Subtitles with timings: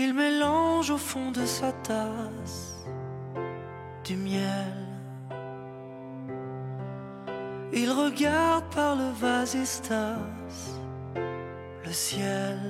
[0.00, 2.86] Il mélange au fond de sa tasse
[4.04, 4.76] du miel.
[7.72, 10.14] Il regarde par le vasistas
[11.84, 12.60] le ciel.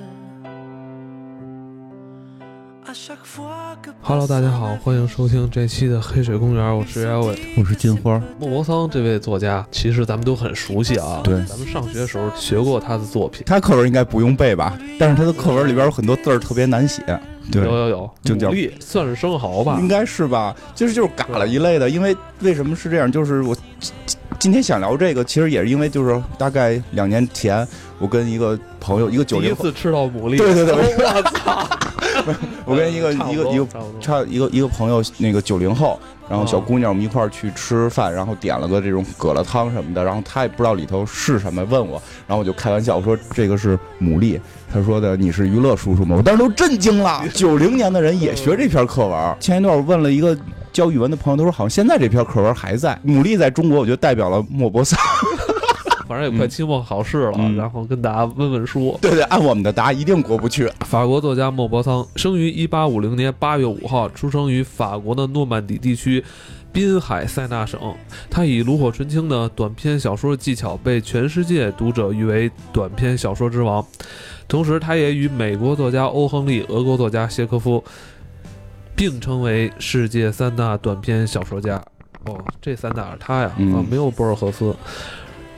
[4.01, 7.37] Hello，大家好，欢迎收听这期的《黑水公园》，我是姚伟。
[7.55, 8.19] 我是金花。
[8.39, 11.21] 莫泊桑这位作家，其实咱们都很熟悉啊。
[11.23, 13.43] 对咱们上学的时候学过他的作品。
[13.45, 14.75] 他课文应该不用背吧？
[14.97, 17.03] 但是他的课文里边有很多字儿特别难写。
[17.51, 19.87] 对，有有有，就叫牡蛎算是生蚝吧应？
[19.87, 20.55] 该是吧？
[20.73, 21.87] 就是就是嘎了一类的。
[21.87, 23.11] 因为为什么是这样？
[23.11, 23.93] 就是我今
[24.39, 27.67] 今天想聊这个，其实也是因为就是大概两年前，
[27.99, 31.69] 我跟一个朋友，一个九第一零后，次吃到牡蛎，对对对 我操！
[32.65, 33.67] 我跟一个一个一个
[33.99, 44.39] 差一个一个朋友，那个九零后，然后小姑娘，我们一块儿去吃饭，然后点了个这种蛤蜊汤什么的，然后她也不知道里头是什么，问我，然后我就开玩笑我说这个是牡蛎，
[44.71, 46.15] 她说的你是娱乐叔叔吗？
[46.17, 49.35] 我当时都震惊了，九零年的人也学这篇课文。
[49.39, 50.37] 前一段我问了一个
[50.71, 52.99] 教语文的朋友，他说好像现在这篇课文还在。
[53.05, 54.99] 牡蛎在中国，我觉得代表了莫泊桑。
[56.09, 58.97] 反正也快期末考试了，嗯然后跟大家问问书。
[58.99, 60.67] 对对，按我们的答一定过不去。
[60.79, 66.23] 法国作家莫泊桑生于一八五零年八月五号，出生于法国的诺曼底地区
[66.73, 67.79] 滨海塞纳省。
[68.27, 73.85] 他以炉火纯青的短篇小说技巧被全世界读者誉为短篇小说之王。
[74.47, 77.83] 同时，他也与美国作家欧亨利、俄国作家谢科夫
[78.95, 81.79] 并称为世界三大短篇小说家。
[82.25, 84.75] 哦，这三大是他呀，嗯啊，没有博尔赫斯。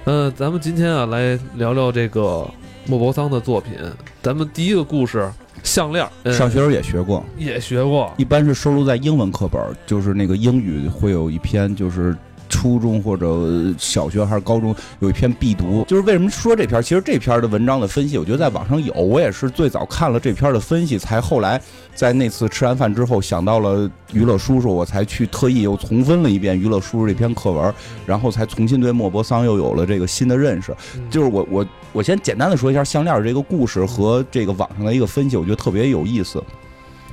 [0.06, 2.50] 呃，咱们今天啊，来聊聊这个
[2.88, 3.74] 莫泊桑的作品。
[4.20, 12.18] 咱们第一个故事，项链儿，呃上学时候也学过，也学过，一般是收录在英文课本儿，就是那个英语会有一篇，就是
[12.52, 15.84] 初中或者小学还是高中有一篇必读。
[15.88, 16.82] 就是为什么说这篇儿？
[16.84, 21.60] 其实这篇儿的文章的分析，我觉得在网上有，我也是最早看了这篇儿的分析，才后来
[21.96, 27.74] 在那次吃完饭之后想到了娱乐叔叔，我才去特意又重温了一遍娱乐叔叔这篇课文，
[28.06, 30.76] 然后才重新对莫泊桑又有了这个新的认识。
[30.96, 36.44] 嗯就是我我我先简单的说一下项链儿这个故事和这个网上的一个分析，我觉得特别有意思。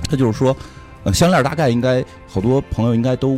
[0.09, 0.55] 他就是说，
[1.03, 3.37] 呃，项链儿大概应该好多朋友应该都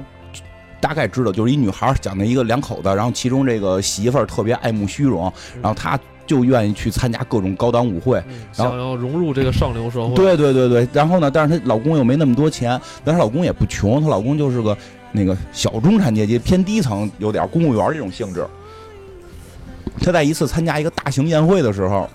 [0.82, 5.32] 大概知道，就是一女孩儿讲的一个两口子，然后其中这个媳妇儿特别爱慕虚荣，
[5.62, 8.18] 然后她就愿意去参加各种高档舞会。
[8.28, 14.76] 嗯然后想要融入这个上流社会，对对对对，然后呢，但是她老公又没那么多钱，但是她老公也不穷，她老公就是个
[15.12, 18.46] 那个小中产阶级，偏低层，有点公务员这种性质。
[20.00, 22.10] 她在一次参加一个大型宴会的时候，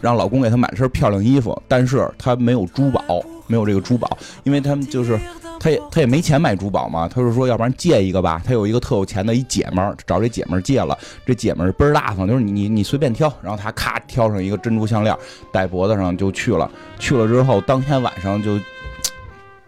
[0.00, 3.02] 让老公给她买身漂亮衣服，但是她没有珠宝，
[3.46, 5.18] 没有这个珠宝，因为他们就是
[5.64, 8.38] 她也他也没钱买珠宝嘛，他就说要不然借一个吧。
[8.44, 10.94] 他有一个特有钱的一姐们儿，找这姐们儿借了，
[11.24, 15.16] 这姐们儿倍儿大方，就是你你你随便挑，然后他咔挑上一个珍珠项链
[15.50, 16.70] 戴脖子上就去了。
[16.98, 18.60] 去了之后，当天晚上就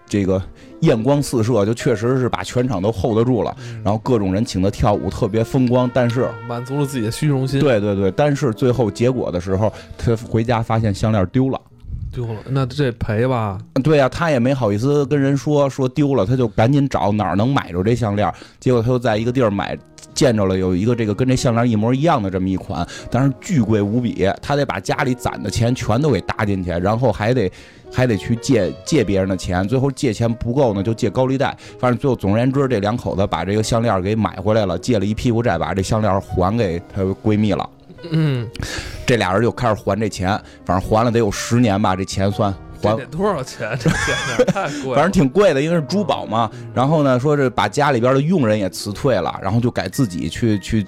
[0.06, 0.42] 这个
[0.80, 3.56] 艳光四射，就确实是把全场都 hold 得住了。
[3.60, 5.90] 嗯，然后各种人请他跳舞，特别风光。
[5.94, 11.58] 但是，满足了自己的虚荣心，对对对，但是最后结果的时候，他回家发现项链丢了。
[12.16, 18.32] 丢了，那这赔吧，对呀、他也没好意思跟人说说丢了，他就赶紧找哪儿能买着这项链。
[18.58, 19.78] 结果他就在一个地儿买。
[20.14, 27.52] 见着了有一个这个跟这项链一模一样的这么一款，但是巨贵无比，他得把家里攒的钱全都给搭进去，然后还得
[27.92, 31.54] 还得去借借别人的钱，最后借钱不够呢，就借高利贷。
[31.78, 37.68] 反正最后总而言之，这两口子把这个项链给买回来了，借了一屁股债，把这项链还给她闺蜜了。
[38.10, 38.48] 嗯，
[39.06, 40.28] 这俩人就开始还这钱，
[40.64, 42.52] 反正还了得有十年吧，这钱算
[42.82, 43.76] 还这得多少钱？
[43.80, 46.50] 这钱太贵，反正挺贵的，因为是珠宝嘛。
[46.74, 50.86] 然后呢，说是把家里边的佣人也辞退了，然后就改自己去去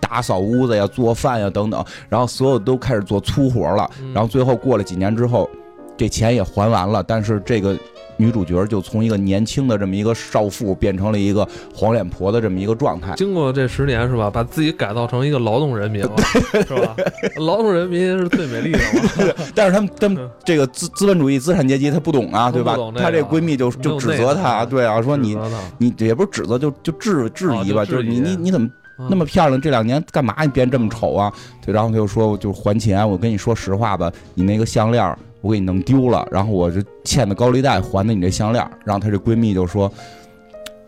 [0.00, 3.90] 打扫屋子呀、做饭呀等等，然后所有都开始做粗活了。
[4.00, 5.48] 嗯然后最后过了几年之后，
[5.96, 7.76] 这钱也还完了，但是这个。
[8.16, 16.12] 女主角就从一个年轻的这么一个少妇变成了一个黄脸婆的这么一个状态，经过这十年是吧，把自己改造成一个劳动人民了，
[16.66, 16.96] 是吧？
[17.36, 22.76] 劳动人民是最美丽的嘛， 但是他们他们这个资资本主义资产阶级他不懂啊，对吧他？
[22.76, 25.36] 这个她这闺蜜就就指责她，对啊，说你
[25.78, 31.30] 你也不是指责，就就质质疑吧，哦就是你你你怎么嗯那么漂亮，这两年干嘛你变这么丑啊？
[31.64, 33.06] 对，然后他就说，就还钱。
[33.06, 38.68] 我跟你说实话吧，你那个项链儿我给你弄丢了，然后我这欠的高利贷还的你这项链。
[38.84, 39.90] 然后她这闺蜜就说，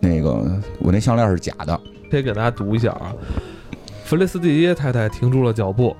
[0.00, 0.32] 那个
[0.80, 1.80] 我那项链是假的。
[2.10, 3.14] 可以给大家读一下啊。
[4.04, 5.94] 弗雷斯蒂耶太太停住了脚步。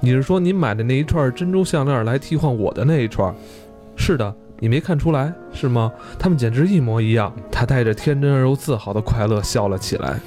[0.00, 3.34] 你是说你买的那一串珍珠项链来替换我的那一串？
[3.96, 5.92] 是的，你没看出来是吗？
[6.16, 7.34] 他们简直一模一样。
[7.50, 10.20] 她带着天真而又自豪的快乐笑了起来。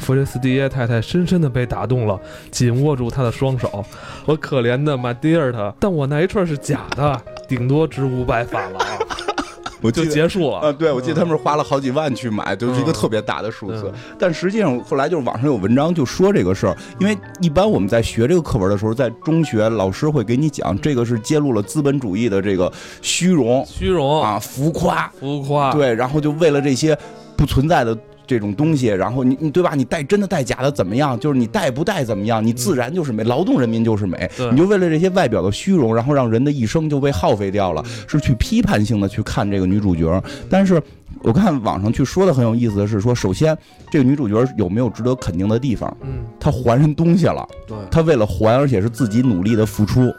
[0.00, 2.18] 弗雷斯蒂耶太太深深地被打动了，
[2.50, 3.84] 紧握住他的双手。
[4.24, 7.20] 我可怜的马蒂尔特，但我那一串是假的。
[7.48, 8.82] 顶多值五百法郎，
[9.80, 10.58] 我就结束了。
[10.58, 13.84] 啊，对，我记得他们是花了好几万去买，就是一个嗯特别大的数字。
[13.86, 26.98] 嗯但实际上后来就是网上有文章就说这个事儿，因为一般我们在学这个课文的时候，在中学老师会给你讲，这个是揭露了资本主义的这个虚荣虚荣、啊、浮夸，浮夸，对，然后就为了这些
[27.36, 27.96] 不存在的。
[28.26, 29.72] 这种东西，然后你你对吧？
[29.74, 31.18] 你戴真的戴假的怎么样？
[31.18, 32.44] 就是你戴不戴怎么样？
[32.44, 34.28] 你自然就是美，劳动人民就是美。
[34.50, 40.22] 你就为了这些外表的虚荣，然后让人的一生就被耗费掉了，是去批判性的去看这个女主角。
[40.50, 40.82] 但是
[41.22, 43.56] 我看网上去说的很有意思的是说，首先
[43.90, 45.96] 这个女主角有没有值得肯定的地方？
[46.02, 50.12] 嗯，她还人东西了，对，她为了还，而且是自己努力的付出。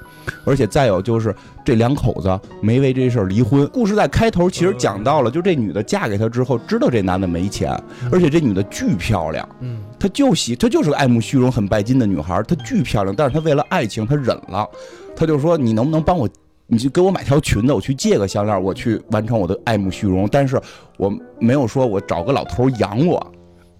[0.45, 3.67] 而且再有就是这两口子没为这事儿离婚。
[3.67, 7.71] 故事在开头其实讲到了，就这女的嫁给他之后，知道这男的没钱，
[8.11, 14.67] 而且这女的巨漂亮，嗯，她就喜，她就是个爱慕虚荣、很拜金的女孩，她巨漂亮，但是她为了爱情，她忍了，
[15.15, 16.27] 她就说你能不能帮我，
[16.67, 20.59] 你就给我买条裙子，我去借个项链，我去完成我的爱慕虚荣，但是
[20.97, 23.31] 我没有说我找个老头养我，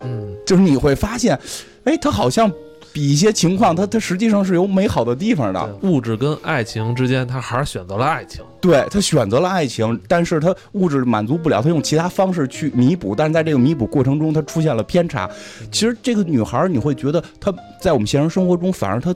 [0.02, 1.40] 嗯，就是你会发现，
[1.86, 2.52] 哎，她好像
[2.98, 5.80] 比一些情况，它它实际上是有美好的地方的。
[5.84, 8.44] 物质跟爱情之间，他还是选择了爱情。
[8.60, 15.30] 对他选择了爱情，但是他物质满足不了，他用其他方式去弥补，但是在这个弥补过程中，他出现了偏差。
[15.72, 19.14] 其实这个女孩儿，你会觉得她在我们现实生活中，反而她，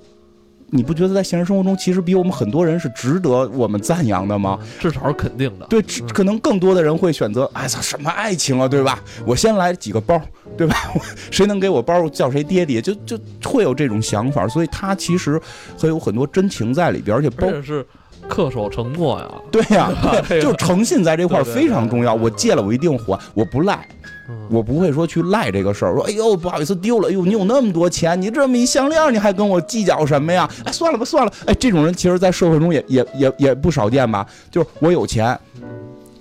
[0.74, 4.58] 你不觉得在现实生活中，其实比我们很多人是值得我们赞扬的吗？
[4.62, 5.66] 嗯至少是肯定的。
[5.68, 9.00] 对，只可能更多的人会选择，哎操，什么爱情啊，对吧？
[9.26, 10.20] 我先来几个包，
[10.58, 10.76] 对吧？
[11.30, 14.48] 谁能给我包，叫谁爹爹，就就会有这种想法。
[14.48, 15.40] 所以他其实
[15.78, 17.86] 会有很多真情在里边，而且包而且是
[18.30, 19.28] 恪守承诺呀。
[19.52, 19.92] 对呀、
[20.28, 22.14] 对，就是诚信在这块非常重要。
[22.14, 24.01] 我借了，我一定还，我不赖，嗯，
[24.50, 25.94] 我不会说去赖这个事儿。
[25.94, 30.50] 说，哎呦，不好意思丢了，哎呦，你有那么多钱，你这么一项链，你还跟我计较什么呀？
[30.66, 31.32] 哎，算了吧，算了。
[31.46, 34.26] 哎，这种人其实，在社会中也也也也不少见吧？
[34.50, 35.38] 就是我有钱。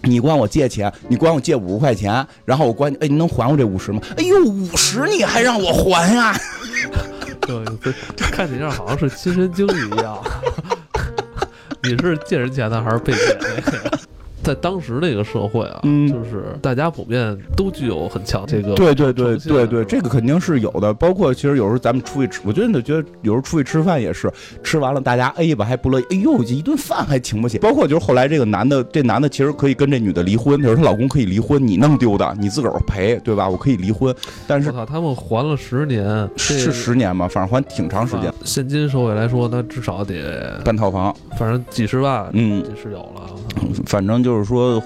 [0.02, 4.00] 你管我借钱，你管我借五十块钱，然后我管你，哎，你能还我这五十吗？
[4.16, 6.34] 哎呦，五十你还让我还呀？
[7.46, 10.16] 对，对这看起来好像是亲身经历一样。
[11.82, 13.98] 你是借人钱的还是被借那个？
[14.42, 20.92] 在当时那个社会啊，嗯就是大家普遍都具有很强这个对对对对对，这个肯定是有的。
[20.94, 24.32] 包括其实有时候咱们出去吃，我真的觉得有时候出去吃饭也是，
[24.62, 27.58] 吃完了大家 A 吧还不乐意，哎呦，这一顿饭还请不起。
[27.58, 33.48] 包括就是后来这个男的，这男的其实可以跟这女的离婚，就是她老公可以离婚，你弄丢的，你自个儿赔，对吧？
[33.48, 34.14] 我可以离婚，
[34.46, 43.30] 但是他们还了十年，是十年吗，反正还挺长时间啊，现今社会来说，那至少得半套房，反正几十万，嗯，这是有了。
[43.86, 44.82] 反正就就是说。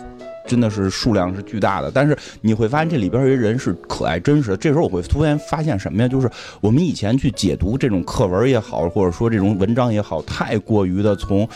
[0.47, 4.57] 真的是数量是巨大的，但是你会发现这里边有人是可爱真实的。
[4.59, 6.07] 这时候我会突然发现什么呀？
[6.07, 6.31] 就是
[6.61, 11.49] 我们以前去解读这种课文也好，或者说这种文章也好，太过于的从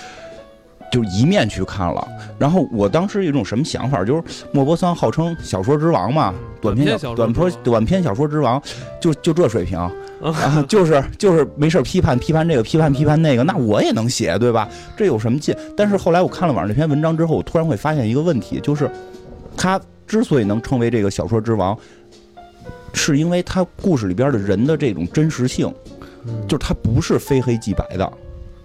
[0.90, 2.08] 就一面去看了。
[2.38, 8.62] 然后我当时有一种什么想法，就是莫泊桑号称小说之王嘛，短篇小说短篇短篇小说之王，
[9.00, 9.78] 就就这水平。
[10.20, 14.68] 啊，就是就是没事批判批判这个批判批判那个，那我也能写，对吧？
[14.96, 15.54] 这有什么劲？
[15.76, 18.90] 但是后来我看了网上这篇文章之后，我突然会发现一个问题，就是
[19.56, 21.78] 他之所以能成为这个小说之王，
[22.92, 25.72] 是因为他故事里边的人的这种真实性，
[26.26, 28.12] 嗯就是他不是非黑即白的，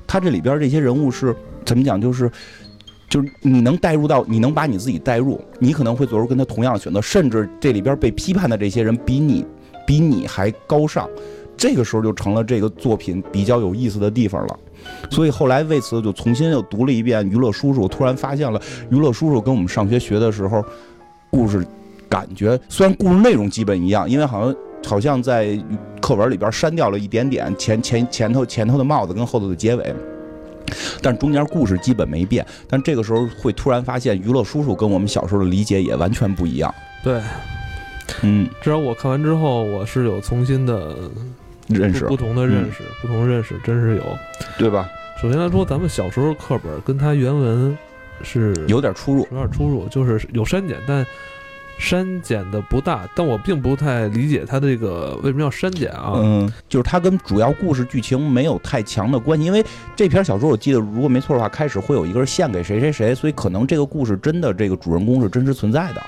[0.08, 2.00] 他这里边这些人物是怎么讲？
[2.00, 2.30] 就是
[3.10, 9.46] 就是你能带入到，你能把你自己带入，你可能会做出跟他同样的选择，甚至这里边被批判的这些人比你
[9.86, 11.08] 比你还高尚，
[11.56, 14.60] 这个时候就成了这个作品比较有意思的地方了。
[15.10, 18.60] 所以后来为此就重新又读了一遍《娱乐叔叔》，突然发现了
[18.90, 20.64] 《娱乐叔叔》跟我们上学学的时候
[21.30, 21.66] 故事
[22.10, 25.58] 感觉，虽然故事内容基本一样，因为好像好像在
[26.02, 29.96] 课文里边删掉了一点点前前前头前头的帽子跟后头的结尾。
[31.02, 36.74] 但中间故事基本没变，但这个时候会突然发现，娱乐叔叔跟我们小时候的理解也完全不一样。
[37.04, 37.22] 对，
[38.22, 40.96] 嗯，至少我看完之后，我是有重新的
[41.68, 44.04] 认识不不同的认识，不同认识真是有。
[44.58, 44.90] 对吧？
[45.22, 47.78] 首先来说，咱们小时候课本跟他原文
[48.22, 49.28] 是有点出入。
[49.32, 51.06] 有点出入，就是有删减，但
[51.84, 53.08] 删减的不大。
[53.14, 56.14] 但我并不太理解他这个为什么要删减啊？
[56.16, 59.64] 嗯，就是它跟主要故事剧情没有太强的关系，因为
[59.96, 66.02] 这篇小说我记得如果没错的话，开始会有一个人献给谁谁谁，所以可能这个故事真的这个主人公是真实存在的。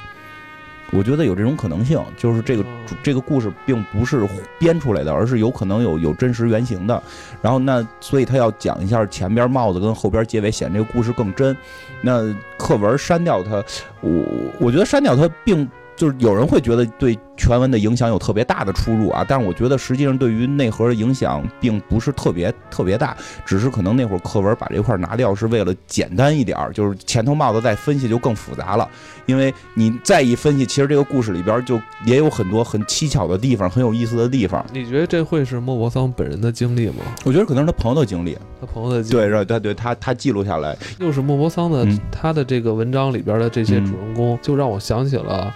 [0.96, 2.66] 我觉得有这种可能性，就是这个
[3.04, 7.02] 这个故事并不是编出来的，而是有可能有有真实原型的。
[7.42, 11.56] 然后那所以他要讲一下前边帽子跟后边结尾，显这个故事更真。
[12.02, 13.64] 那课文删掉它，
[14.02, 14.24] 我
[14.60, 28.90] 我觉得删掉它并就是有人会觉得对全文的影响有特别大的出入啊，但是我觉得实际上对于内核的影响并不是特别特别大，只是可能那会儿课文把这块拿掉是为了简单一点儿，就是前头帽子再分析就更复杂了，
[29.26, 34.66] 因为你再一分析，其实这个故事里边就也有很多很蹊跷的地方，很有意思的地方。
[34.72, 37.04] 你觉得这会是莫泊桑本人的经历吗？
[37.24, 42.00] 我觉得可能是他朋友的经历，他朋友的经历，对对对对，他他记录下来，又是莫泊桑的、嗯。
[42.12, 45.54] 他的这个文章里边的这些主人公，就让我想起了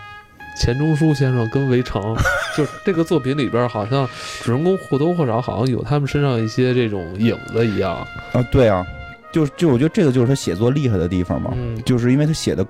[0.60, 2.16] 钱钟书先生跟围城，
[2.56, 4.08] 就这个作品里边好像
[4.44, 8.06] 主人公或多或少好像有他们身上一些这种影子一样。
[8.34, 8.86] 啊，对啊，
[9.32, 12.66] 就就我觉得这个就是他写作厉害的地方嘛，嗯，就是因为他写的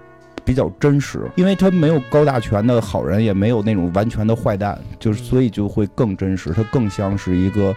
[0.45, 7.75] 比较真实，因为他没有高大全的好人，也没有那种完全的坏蛋，就是所以就会更真实，他更像是一个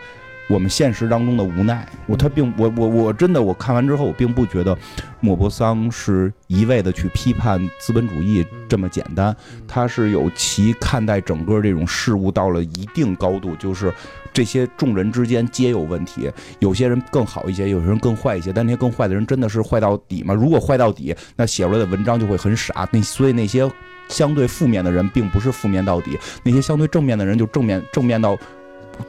[0.52, 1.88] 我们现实当中的无奈。
[2.06, 4.76] 我他并我我我真的我看完之后，我并不觉得
[5.20, 9.34] 莫泊桑是一味的去批判资本主义这么简单，
[9.66, 13.90] 他是有其看待整个这种事物到了一定高度，就是
[14.30, 20.34] 这些众人之间皆有问题，有些人更好一些，有些人更坏一些，但那些更坏的人真的是坏到底吗？
[20.34, 22.86] 如果坏到底，那写出来的文章就会很傻。
[22.92, 23.70] 那所以那些
[24.08, 28.36] 相对负面的人，并不是负面到底，那些相对正面的人就正面正面到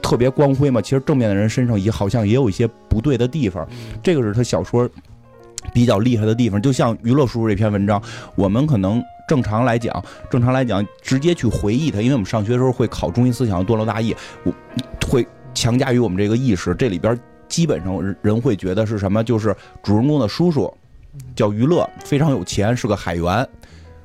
[0.02, 0.82] 特别光辉嘛。
[0.82, 3.68] 其实正面的人身上也好像也有一些不对的地方，
[4.02, 4.90] 这个是他小说
[5.74, 6.62] 比较厉害的地方。
[6.62, 8.02] 就像娱乐叔叔这篇文章，
[8.36, 14.54] 我们可能正常来讲，正常来讲，直接去回忆它，因为我们上学的时候会考中心思想段落大意，我
[15.08, 16.75] 会强加于我们这个意识。
[16.75, 19.24] 这里边基本上人人会觉得是什么？
[19.24, 20.72] 就是主人公的叔叔
[21.36, 23.48] 叫娱乐，非常有钱，是个海员，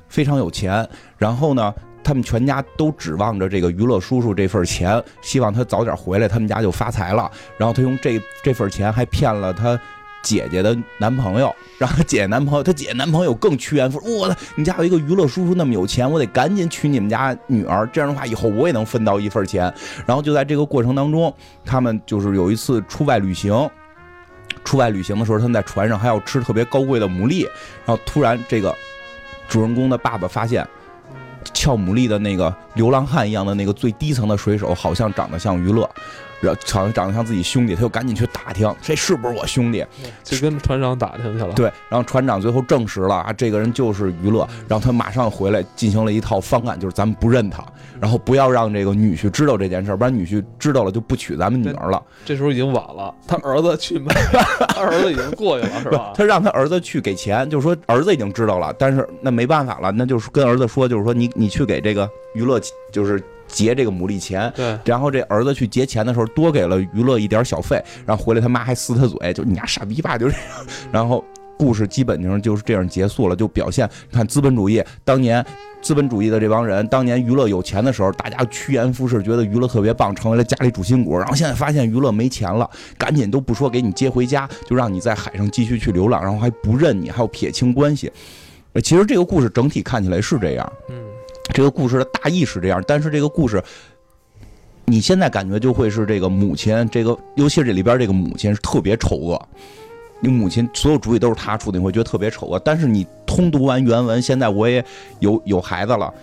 [0.07, 0.87] 非常有钱。
[1.17, 1.73] 然后呢？
[2.03, 7.29] 他们全家都指望着这个娱乐叔叔这份钱，希望他早点回来，他们家就发财了。
[7.57, 9.79] 然后他用这这份钱还骗了他
[10.21, 13.99] 姐姐的男朋友，让他姐姐男朋友，他姐姐男朋友更趋炎附。
[14.03, 19.73] 我的，你家有一个娱乐叔叔那么有钱，我得赶紧娶你们家女儿，这样的话以后我也能分到一份钱。
[20.05, 23.69] 然后就在这个过程当中，他们就是有一次出外旅行。
[24.65, 27.43] 出外旅行的时候，他们在船上还要吃特别高贵的牡蛎，
[27.85, 28.75] 然后突然这个
[29.47, 30.67] 主人公的爸爸发现，
[31.59, 35.89] 俏牡蛎的那个流浪汉一样的那个最低层的水手，好像长得像娱乐，
[36.41, 39.85] 然后好像长得像自己兄弟，他就赶紧去打听，这是不是我兄弟？
[40.23, 41.53] 就跟船长打听去了。
[41.53, 47.63] 对，然后船长最后证实了啊，这个人就是娱乐，然后他马上回来进行了一套方案，就是咱们不认他，
[47.99, 52.01] 然后不要让这个女婿知道这件事儿，不然女婿知道了就不娶咱们女儿了。
[52.25, 54.13] 这时候已经晚了，他儿子去买，
[54.69, 56.11] 他儿子已经过去了，是吧？
[56.15, 62.59] 他让他儿子去给钱，就是说儿子已经知道了，但是那没办法了，那就是跟儿子说，就是说你你去给这个娱乐
[62.91, 70.43] 就是结这个牡蛎钱，对，然后这儿子去结钱的时候多给了娱乐一点小费，然后回来他妈还撕他嘴，就你丫傻逼吧，就这样，
[70.91, 71.23] 然后
[71.57, 75.45] 故事基本上就是这样结束了，就表现看资本主义当年。
[75.81, 81.17] 资本主义的这帮人，当年娱乐有钱的时候，大家趋炎附势，觉得娱乐特别棒，成为了家里主心骨。
[81.17, 88.11] 然后现在发现娱乐没钱了，赶紧都不说给你接回家，就让你在海上继续去流浪，然后还不认你，还要撇清关系。
[88.73, 90.95] 呃其实这个故事整体看起来是这样，嗯，
[91.53, 93.61] 这个故事的大意是这样，但是这个故事，
[94.85, 99.49] 你现在感觉就会是这个母亲，这个尤其是这里边这个母亲是特别丑恶。
[100.21, 102.59] 你母亲所有主意都是她出的，你会觉得特别丑恶。
[102.59, 104.83] 但是你通读完原文，现在我也
[105.19, 106.13] 有有孩子了，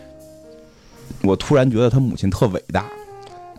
[1.22, 2.86] 我突然觉得他母亲特伟大。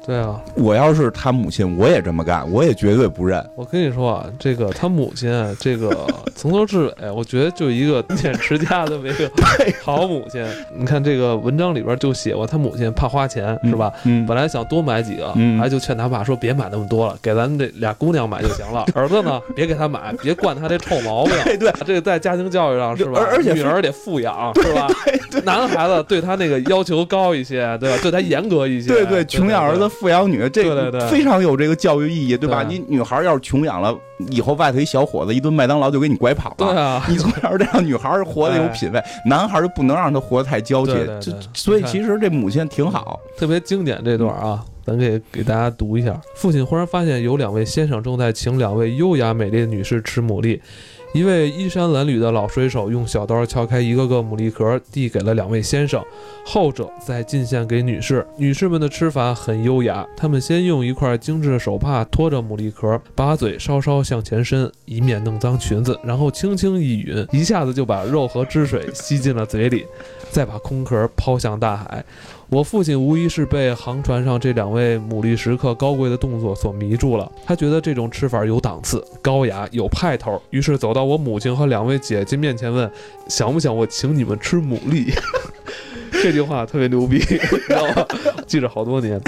[0.07, 3.45] 对啊，我要是他母亲，我也这么干，我也绝对不认。
[3.55, 9.29] 我跟你说啊，这个他母亲啊，这个 从头至尾，我觉得就一个俭持家这么一个
[9.83, 10.41] 好母亲。
[10.73, 13.91] 你看这个文章里边就写过，他母亲怕花钱，是吧？
[14.05, 18.85] 嗯，本来想多买几个，嗯还就劝他爸说别买那么多了，给咱们这俩姑娘买就行了。
[18.95, 21.33] 儿子呢，别给他买，别惯他这臭毛病。
[21.43, 23.19] 对对这个在家庭教育上是吧？
[23.19, 24.87] 而而且女儿得富养是吧？
[25.43, 27.99] 男孩子对他那个要求高一些，对吧？
[28.01, 28.87] 对他严格一些。
[28.87, 32.63] 对对，穷养儿子，富养女，这对对对非常有这个教育意义，对吧？
[32.63, 33.96] 对你女孩要是穷养了，
[34.30, 36.56] 以后外头一小伙子一顿麦当劳就给你拐跑了。
[36.58, 41.20] 对啊， 你从小得让女孩活得有品位，男孩就不能让他活得太娇气对对。
[41.20, 43.20] 对这所以其实这母亲挺好。
[43.38, 46.20] 特别经典这段啊，咱给给大家读一下。
[46.36, 50.60] 父亲忽然发现有两位先生正在请两位优雅美丽的女士吃牡蛎。
[51.17, 56.00] 一位衣衫褴褛的老水手用小刀敲开一个个牡蛎壳，递给了两位先生，
[56.45, 58.24] 后者再进献给女士。
[58.38, 69.88] 女士们的吃法很优雅，她们先用一块精致的手帕托着牡蛎壳，把嘴稍稍向前伸，以免弄脏裙子，然后轻轻一吮，一下子就把肉和汁水吸进了嘴里，
[70.29, 72.05] 再把空壳抛向大海。
[72.50, 77.30] 我父亲无疑是被航船上这两位牡蛎食客高贵的动作所迷住了。
[77.46, 82.89] 他觉得这种吃法有档次、高雅、有派头，于是走到我母亲和两位姐姐面前问
[83.27, 85.13] ：“想不想我请你们吃牡蛎？”
[86.24, 88.08] 这句话特别牛逼，你知道吗？
[88.48, 89.22] 记着好多年。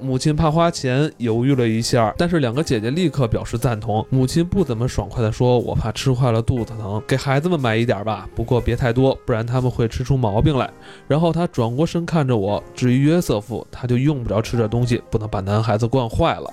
[0.00, 4.04] 母亲怕花钱，犹豫了一下，但是两个姐姐立刻表示赞同。
[4.10, 10.70] 母亲不怎么爽快地说：“我怕吃坏了肚子疼，给孩子们买一点吧，不过别太多，不然他们会吃出毛病来。”
[11.08, 16.52] 然后她转过身看着我，至于约瑟夫，他就用不着吃这东西，不能把男孩子惯坏了。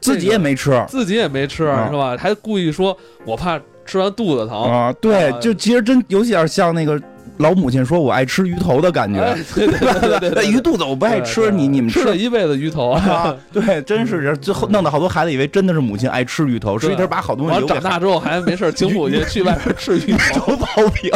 [0.00, 2.16] 自己也没吃自己也没吃，是吧？
[2.18, 4.62] 还故意说我怕吃完肚子疼。
[4.62, 7.00] 啊，对啊，就其实真有点像那个
[7.38, 20.52] 老母亲说我爱吃鱼头的感觉哎， 对对对对对对，鱼肚子我不爱吃，对你你们吃了一辈子鱼头啊， 啊，对，真是这最后弄得好多孩子以为真的是母亲爱吃鱼头，实际他是把好东西完留给长大之后还没事儿请母亲去外边吃鱼头。
[20.52, 21.10] 都包饼。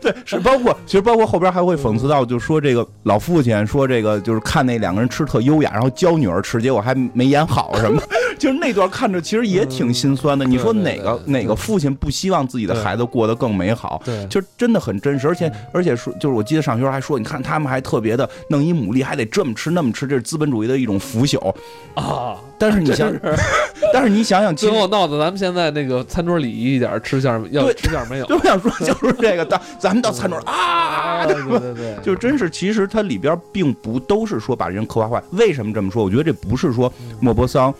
[0.00, 8.00] 对，是包括，其实包括后边还会讽刺到，就说这个老父亲说这个就是看那两个人吃特优雅，然后教女儿吃，结果还没演好什么，
[8.40, 10.46] 就是那段看着其实也挺心酸的。
[10.46, 14.00] 你说哪个哪个父亲不希望自己的孩子过得更美好？
[14.02, 21.54] 对，就真的很真实，而且而且说，就是我记得上学还说，你看他们还特别的弄一牡蛎，还得这么吃那么吃，这是资本主义的一种腐朽。
[21.94, 23.12] 啊，但是你想，
[23.92, 28.24] 但是你想想，最后闹得咱们现在那个餐桌礼仪一点，吃相要 对吃相没有。
[28.24, 35.22] 就我想说，就是这个，到咱们到餐桌啊，对对对对，就真是，其实它里边并不都是说把人刻画坏。
[35.32, 36.02] 为什么这么说？
[36.02, 37.74] 我觉得这不是说莫泊桑。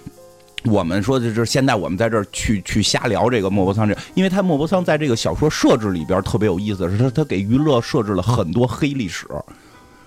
[0.64, 9.26] 我们说的就是现在我们在这儿去去瞎聊这个莫泊桑这，因为他莫泊桑在这个小说设置里边特别有意思是，他他给娱乐设置了很多黑历史。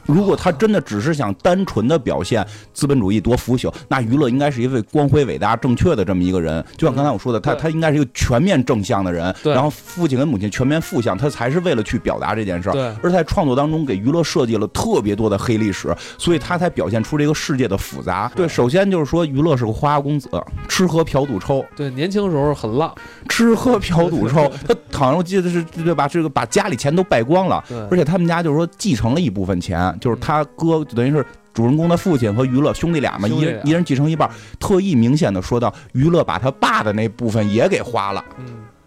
[0.05, 6.63] 如果他真的只是想单纯的表现资本主义多腐朽，那娱乐应该是一位光辉、伟大、正确的这么一个人。
[6.75, 12.73] 就像刚才我说的，他他应该是一个全面正向的人，对然后父亲跟母亲全面负向，他才是为了去表达这件事儿。
[12.73, 12.93] 对。
[13.01, 18.29] 而在创作当中给娱乐设计了特别多的黑历史，所以他才表现出这个世界的复杂。
[18.35, 20.27] 对，首先就是说娱乐是个花花公子，
[20.67, 22.91] 吃喝嫖赌抽，对，年轻时候很浪，
[23.29, 26.07] 吃喝嫖赌抽，他好像我记得是对吧？
[26.07, 31.25] 这个把家里钱都败光了，对，而且他们家就是说继承了一部分钱，就是他哥等于是。
[31.53, 34.27] 主人公的父亲和娱乐兄弟俩嘛，俩一人一人继承一半，
[34.59, 38.25] 特意明显的说到，娱乐把他爸的那部分也给花了，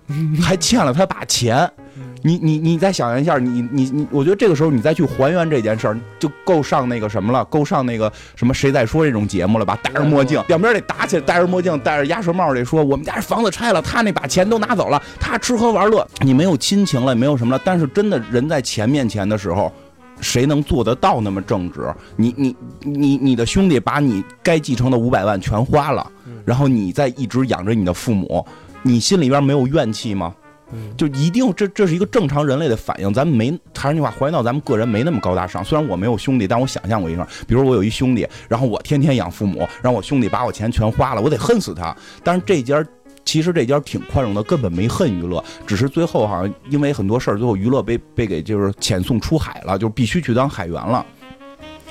[0.09, 1.59] 嗯，还欠了他爸钱。
[1.97, 9.79] 嗯你你你再想一下，你你你，我觉得这个时候你再去还原这件事儿，就够上那个什么了，够上那个什么谁在说这种节目了吧？
[9.81, 19.73] 戴着墨镜，两边得打起来，戴着墨镜，戴着鸭舌帽得说，我们家房子拆了，他那把钱都拿走了，他吃喝玩乐，你没有亲情了，没有什么了，但是真的人在钱面前的时候。
[20.21, 21.93] 谁能做得到那么正直？
[22.17, 26.11] 你你你你的兄弟把你该继承的五百万全花了，
[26.45, 28.45] 然后你再一直养着你的父母，
[28.83, 30.35] 你心里边没有怨气吗？
[30.73, 35.65] 嗯就一定这这是一个正常人类的反应，咱们没还是那句话，还原到咱们个人没那么高大上。
[35.65, 41.97] 虽然我没有兄弟，但我想象过一下，比如我有一兄弟，然后我天天养父母，让我兄弟把我钱全花了，我得恨死他。
[42.25, 42.85] 但是这家
[43.27, 51.05] 其实这家挺宽容的，根本没恨娱乐，只是最后好像因为很多事儿，最后娱乐被被给就是遣送出海了，就必须去当海员了。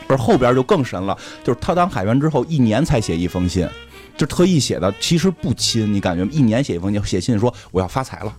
[0.08, 3.67] 而后边就更神了，就是他当海员之后一年才写一封信，
[4.15, 8.34] 就特意写的，其实不亲，你感觉一年写一封信，写信说我要发财了，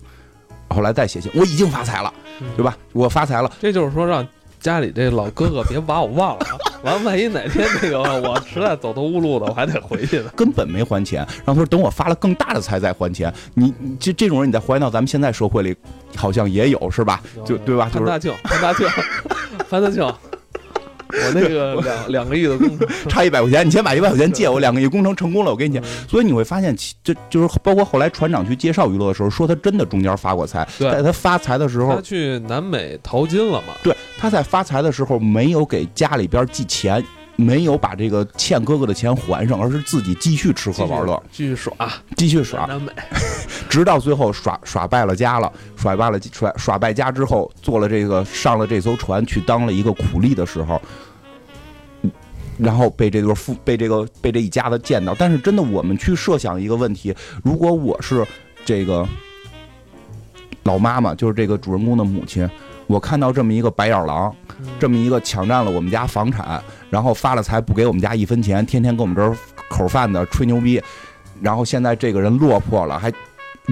[0.69, 2.11] 后来再写信，我已经发财了，
[2.55, 2.75] 对吧？
[2.93, 4.27] 我发财了，这就是说让
[4.59, 10.31] 家里这老哥哥别把我忘了啊， 完万一哪天那个 我实在走投无路了，我还得回去呢。
[10.35, 11.19] 根本没还钱。
[11.45, 13.33] 然后他说等我发了更大的财再还钱。
[13.53, 15.75] 你你这这种人，你再还原到咱们现在社会里，
[16.15, 17.21] 好像也有是吧？
[17.45, 17.89] 就对吧？
[17.93, 18.87] 就是潘大庆，潘大庆，
[19.69, 20.13] 潘大庆，
[21.13, 25.83] 我那个两两个亿的工程， 差一百块钱，你先把一百块钱借我，两个亿工程成功了，我给你钱。
[26.07, 33.73] 所以你会发现，其这就是包括后来船长去介绍娱乐的时候，说他真的中间发过财，对在他发财的时候他，去南美淘金了嘛？
[33.83, 37.03] 对，他在发财的时候没有给家里边寄钱，
[37.37, 41.71] 没有把这个欠哥哥的钱还上，而是自己继续吃喝玩乐，继续耍，
[42.17, 42.69] 继续耍，
[43.69, 50.81] 直到最后耍耍败了家了，耍败了耍耍败家之后，做了这个上了这艘船去当了一个苦力的时候。
[52.03, 52.11] 嗯
[52.59, 58.25] 然后被这对父被这个被这一家子见到，但是真的，我们去设想一个问题：如果我是
[58.65, 59.07] 这个
[60.63, 62.49] 老妈妈，就是这个主人公的母亲，
[62.87, 64.35] 我看到这么一个白眼狼，
[64.79, 69.35] 这么一个抢占了我们家房产，然后发了财不给我们家一分钱，天天跟我们这儿
[69.69, 70.81] 口饭的吹牛逼，
[71.41, 73.11] 然后现在这个人落魄了，还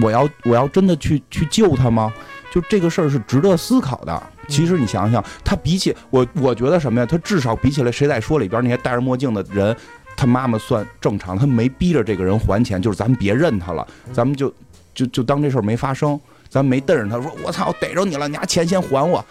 [0.02, 2.12] 我要我要真的去去救他吗？
[2.52, 4.22] 就这个事儿是值得思考的。
[4.48, 7.06] 其实你想想，他比起我，我觉得什么呀？
[7.06, 9.76] 他至少比起来，谁在说里边那些戴着墨镜的人，
[10.16, 14.52] 他妈妈算正常，他没逼着这个人还钱，就是咱们别认他了，咱们就
[14.94, 19.22] 就就当这事儿没发生，咱没瞪着他说我操逮着你了，你拿钱先还我，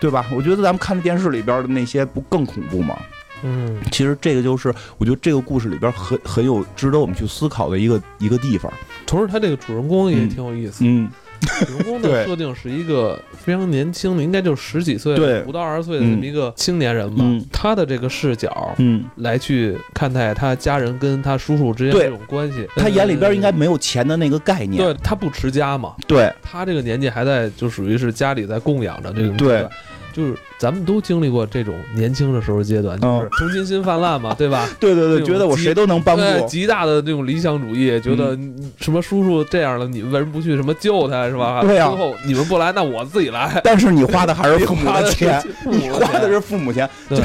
[0.00, 0.26] 对吧？
[0.32, 2.98] 我觉得咱们看电视里边的那些不更恐怖吗？
[3.42, 8.70] 嗯，其实这个就是我觉得这个故事里边很很有值得我们去思考的一个一个地方。
[9.06, 11.08] 同时他这个主人公也嗯挺有意思，嗯
[11.40, 17.22] 主人公的 设定是一个非常年轻的，应该就十几岁，对不到二十岁的这么一个青年人吧。
[17.24, 24.84] 嗯他的这个视角嗯，来去看待他家人跟他叔叔之间对这种关系，他眼里边应该呃没有钱的那个概念。
[24.84, 29.70] 对他不持家嘛，对他这个年纪还在就属于是家里在供养着这种阶对段。
[30.12, 34.68] 就是咱们都经历过这种年轻的时候阶段，就是嗯同情心泛滥嘛， 对吧？
[34.78, 36.46] 对对对，觉得我谁都能帮对，助。
[36.46, 38.38] 极大的这种理想主义，觉得
[38.78, 41.60] 什么叔叔这样了，你们为什么不去什么救他，是吧？
[41.62, 43.60] 对啊最后你们不来，那我自己来。
[43.64, 47.18] 但是你花的还是父母的钱， 你花的是父母钱，对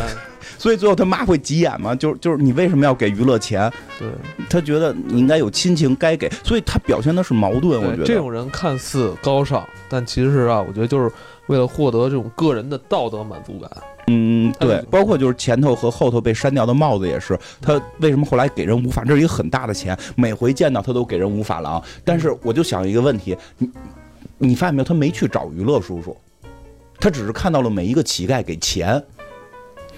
[0.58, 1.94] 所以最后他妈会急眼嘛？
[1.94, 3.72] 就是就是你为什么要给娱乐钱？
[4.00, 4.08] 对
[4.50, 7.80] 他觉得你应该有亲情该给，所以他表现的是矛盾。
[7.80, 11.12] 我觉，得这种人看似高尚，但其实啊，我觉得就是
[11.48, 13.70] 为了获得这种个人的道德满足感。
[14.08, 19.04] 嗯，对，包括就是前头和后头被删掉的帽子也是，他为什么后来给人无法？
[19.04, 21.82] 这是一个很大的钱，每回见到他都给人无法郎。
[22.04, 23.70] 但是我就想一个问题，你
[24.38, 24.84] 你发现没有？
[24.84, 26.16] 他没去找娱乐叔叔，
[27.00, 29.04] 他只是看到了每一个乞丐给钱。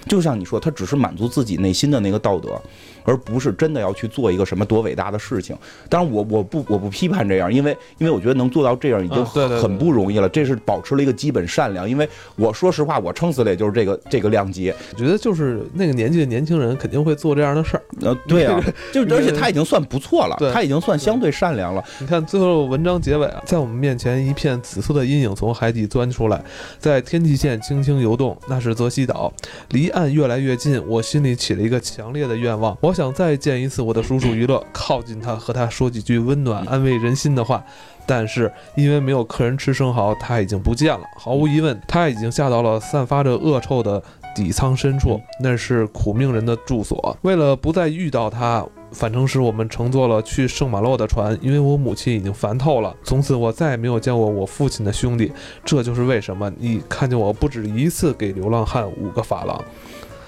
[0.06, 2.58] 就像你说，他只是满足自己内心的那个道德，
[3.04, 5.56] 而不是真的要去做一个什么多伟大的事情。
[5.88, 10.28] 当然我，我不我不批判这样，因为因为我觉得能做到这样已经啊对对对很不容易了。
[10.28, 11.88] 这是保持了一个基本善良。
[11.88, 14.72] 因为我说实话，我撑死了也就是这个这个量级。
[14.92, 17.82] 我觉得就是那个年纪的年轻人肯定会做这样的事儿。
[18.00, 21.82] 呃，对啊， 就而且他已经算不错了，他已经算相对善良了。
[21.98, 26.42] 你看最后文章结尾啊，在我们面前一片紫色的阴影从海底钻出来，
[26.78, 29.32] 在天际线轻轻游动，那是泽西岛，
[29.70, 30.82] 离岸越来越近。
[30.86, 37.64] 我心里起了一个强烈的愿望，我想再见一次我的叔叔娱乐，靠近他，和他说几句温暖、安慰人心的话。
[38.06, 41.04] 但是因为没有客人吃生蚝，他已经不见了。
[41.18, 44.02] 毫无疑问，他已经下到了散发着恶臭的
[44.34, 47.14] 底舱深处，那是苦命人的住所。
[47.20, 52.96] 为了不再遇到他，返程时我们乘坐了去圣马洛的船，因为我母亲已经烦透了。
[53.04, 55.30] 从此我再也没有见过我父亲的兄弟，
[55.62, 59.62] 这就是为什么你看见我不止一次给流浪汉五个法郎，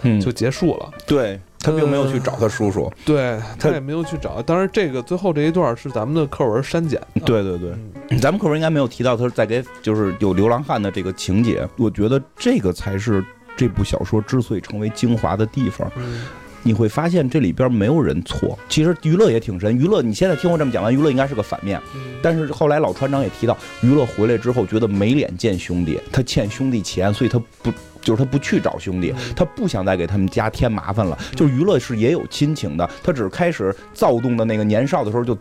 [0.02, 0.90] 嗯就结束了。
[1.06, 2.90] 对他并没有去找他叔叔。
[3.04, 7.20] 对他他也没有去找，当然这个最后这一段是咱们的课文删减的。
[7.24, 7.70] 对对对，
[8.08, 11.68] 嗯，咱们课文应该没有提到他在给就是有流浪汉的这个情节。
[11.76, 13.24] 我觉得这个才是
[13.56, 15.90] 这部小说之所以成为精华的地方。
[15.96, 16.22] 嗯
[16.62, 18.58] 你会发现这里边没有人错。
[18.68, 21.80] 其实娱乐也挺神，娱乐你现在听我这么讲完，娱乐应该是个反面。
[21.94, 31.18] 嗯但是后来老船长也提到，娱乐回来之后觉得没脸见兄弟，他欠兄弟钱，所以他不就是他不去找兄弟，嗯他不想再给他们家添麻烦了。
[31.34, 35.36] 就是娱乐是也有亲情的，他只是开始躁动的那个年少的时候就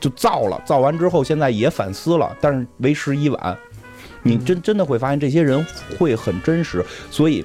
[0.00, 3.56] 就造了，造完之后现在也反思了，但是为时已晚。
[4.22, 5.64] 你真真的会发现这些人
[5.98, 7.44] 会很真实，所以。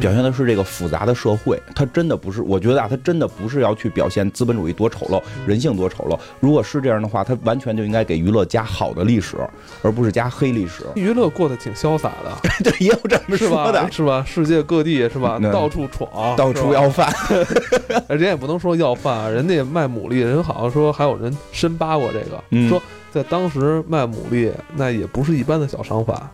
[0.00, 6.18] 表现的是这个复杂的社会，它真的不是，我觉得啊，它真的不是要去表现资本主义多丑陋，人性多丑陋。
[6.40, 9.36] 如果是这样的话，它完全就应该给娱乐加好的历史，
[9.82, 10.84] 而不是加黑历史。
[10.94, 13.36] 娱乐过得挺潇洒的， 对，也有这么？
[13.36, 14.24] 说的，是吧？
[14.26, 15.38] 世界各地是吧？
[15.42, 17.12] 嗯到处闯，到处要饭。
[18.08, 26.30] 人家也不能说要饭啊，人家也卖牡蛎，人好像说还有人深扒过这个，嗯说在当时卖牡蛎那也不是一般的小商法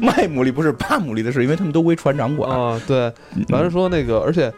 [0.00, 2.80] 卖牡蛎不是扒牡蛎的事，因为他们都归船长管，啊。
[2.86, 4.52] 对，嗯反正说那个，而且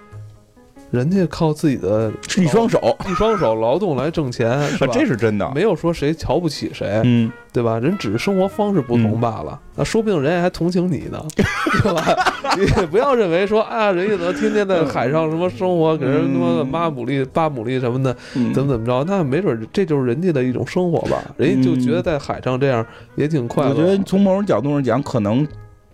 [0.91, 4.93] 人家靠自己的一双手，一双手劳动来挣钱， 是啊，吧？
[4.93, 5.51] 这是真的。
[5.55, 7.79] 没有说谁瞧不起谁，嗯，对吧？
[7.79, 9.59] 人只是生活方式不同嗯罢了。
[9.77, 11.23] 那说不定人家还同情你呢，
[11.83, 12.33] 对吧？
[12.57, 19.05] 你也不要认为说啊，人家怎么天天在海上什么生活，给人他妈的嗯扒牡蛎、扒牡蛎什么的，嗯怎么怎么着？
[19.07, 21.23] 那没准儿这就是人家的一种生活吧。
[21.37, 23.71] 人家就觉得在海上这样也挺快乐。
[23.71, 25.47] 我觉得从某种角度上讲，可能。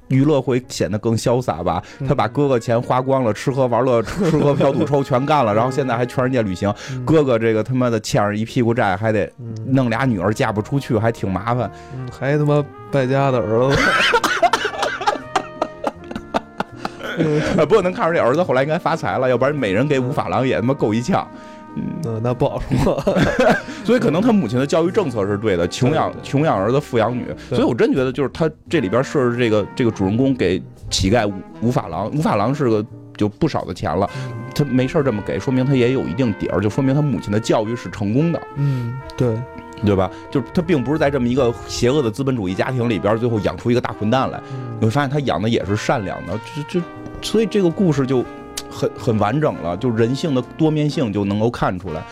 [0.08, 1.82] 娱乐会显得更潇洒吧？
[2.00, 6.72] 嗯他把哥哥钱花光了，吃喝玩乐、 吃喝嫖赌抽全干了，然后现在还全世界旅行。
[6.92, 11.70] 嗯哥哥这个他妈的欠着一屁股债，还得嗯弄俩女儿嫁不出去，还挺麻烦。
[11.96, 13.76] 嗯还他妈败家的儿子，
[17.56, 21.26] 不过能看出这儿子后来应该发财了，要不然每人给五法郎也他妈够一呛。
[21.76, 23.02] 嗯，那，那不好说。
[23.84, 27.26] 所以可能他母亲的教育政策是对的，穷养穷养儿子，富养女。
[27.48, 32.84] 所以我真觉得就是他这里边设置这个这个主人公给乞丐五五法郎，五法郎是个
[33.16, 34.08] 就不少的钱了，
[34.54, 39.36] 他没事儿这么给，说明他也有一定底儿，就说明他母亲的教育是成功的，嗯，对，
[39.84, 40.10] 对吧？
[40.30, 44.38] 就是他并不是在这么一个邪恶的资本主义家庭里边，最后养出一个大混蛋来。
[44.50, 46.84] 嗯你会发现他养的也是善良的，这这，
[47.22, 48.24] 所以这个故事就
[48.74, 52.02] 很很完整了，就人性的多面性就能够看出来。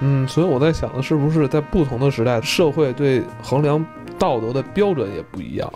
[0.00, 3.84] 嗯，所以我在想的是不是在不同的时代，社会对衡量
[4.18, 5.72] 道德的标准也不一样。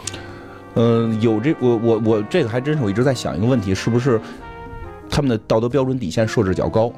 [0.74, 4.20] 嗯，有这我我我这个还真是我一直在想一个问题，是不是
[5.08, 6.90] 他们的道德标准底线设置较高？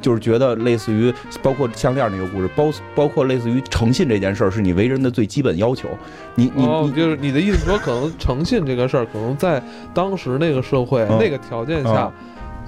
[0.00, 1.12] 就是觉得类似于
[1.42, 5.90] 包括项链那个故事，包包括类似于诚信这件事儿，是你为人的最基本要求。
[6.36, 9.62] 你你哦，你就是你的意思说，可能诚信这个事儿，可能在
[9.92, 12.12] 当时那个社会、嗯那个条件下，嗯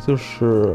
[0.06, 0.74] 就是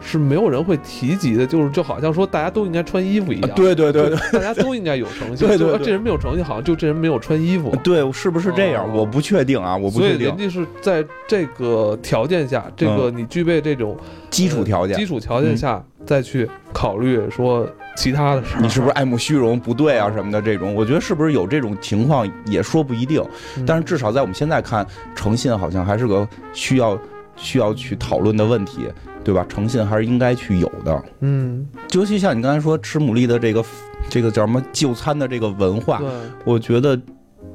[0.00, 4.18] 是没有人会提及的，就是就好像说大家都应该穿衣服一样，啊对对对对。
[4.32, 7.74] 大家都应该有诚信， 对对这人没有诚信，好像就这人没有穿衣服。
[7.82, 8.84] 对，是不是这样？
[8.86, 10.36] 哦我不确定啊，我不确定所以人。
[10.36, 13.96] 家是在这个条件下，这个你具备这种
[14.30, 18.60] 基础条件基，础条件下，再去考虑说其他的事儿。
[18.60, 20.74] 你是不是爱慕虚荣、不对啊什么的这种？
[20.74, 23.24] 我觉得是不是有这种情况也说不一定。
[23.56, 23.64] 嗯？
[23.66, 26.98] 但是至少在我们现在看，诚信好像还是个需要
[27.36, 28.88] 需要去讨论的问题，
[29.24, 29.44] 对吧？
[29.48, 31.04] 诚信还是应该去有的。
[31.20, 33.64] 嗯，尤其像你刚才说吃牡蛎的这个
[34.08, 36.00] 这个叫什么就餐的这个文化，
[36.44, 37.00] 我觉得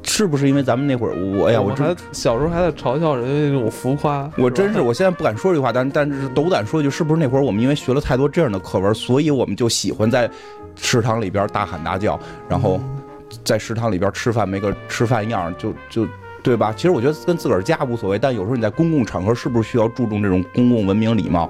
[0.03, 10.29] 是不是因为咱们那会儿，我哎呀，我还小时候还在嘲笑人家那种浮夸，我真是，我现在不敢说这句话，但但是斗胆说一句，是不是那会儿我们因为学了太多这样的课文，所以我们就喜欢在
[10.75, 12.99] 食堂里边大喊大叫，然后嗯
[13.43, 16.07] 在食堂里边吃饭没个吃饭样儿，就就
[16.41, 16.73] 对吧？
[16.75, 21.49] 其实我觉得跟自个儿家无所谓，但有时候你在公共场合是不是需要注重这种公共文明礼貌？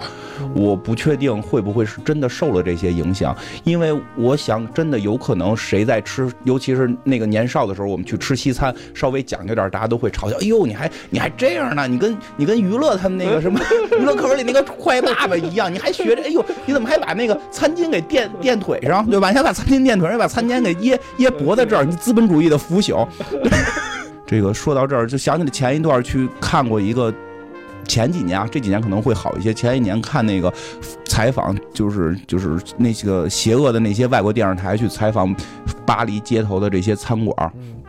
[0.54, 11.88] 我不确定会不会是真的受了这些影响，因为我想真的有可能谁在吃，尤其是那个年少的时候，我们去吃西餐，稍微讲究点，大家都会嘲笑，哎呦，你还你还这样呢？
[11.88, 13.60] 你跟你跟娱乐他们那个什么
[14.00, 19.30] 娱乐课文里那个坏爸爸一样，你还学着，哎呦，你怎么还把那个餐巾给垫垫腿上，对吧？
[19.30, 23.08] 你还把餐巾垫腿上，还把餐巾给掖掖脖子这儿，你资本主义的腐朽。
[24.30, 27.12] 这个说到这儿，就想起了前一段去看过一个。
[27.88, 29.52] 前几年啊，这几年可能会好一些。
[29.52, 30.54] 前一年看那个
[31.06, 35.36] 采访，就是就是那些个邪恶的那些外国电视台去采访
[35.88, 37.82] 巴黎街头的这些餐馆，嗯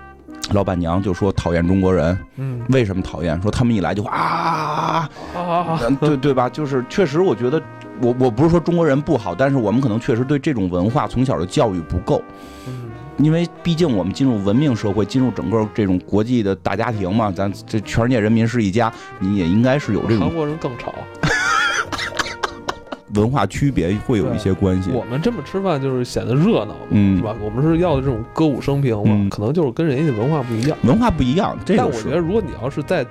[0.52, 3.38] 老板娘就说讨厌中国人，嗯为什么讨厌？
[3.42, 5.80] 说他们一来就啊，啊啊啊！
[5.86, 6.48] 嗯对对吧？
[6.48, 7.60] 就是确实，我觉得
[8.00, 12.22] 我我不是说中国人不好，但是我们可能确实对这种文化从小的教育不够。
[12.66, 12.79] 嗯
[13.22, 20.94] 因为毕竟我们进入文明社会，进入整个这种国际的大家庭嘛，咱这全世界人民是一家，你也应该是有这种韩国人更吵。
[23.16, 24.90] 文化区别，会有一些关系。
[24.92, 27.34] 我们这么吃饭就是显得热闹，嗯是吧？
[27.40, 30.78] 我们是要的这种歌舞升平嘛，嗯可能就是跟人家的文化不一样。
[30.84, 33.04] 文化不一样，这个但我觉得，如果你要是在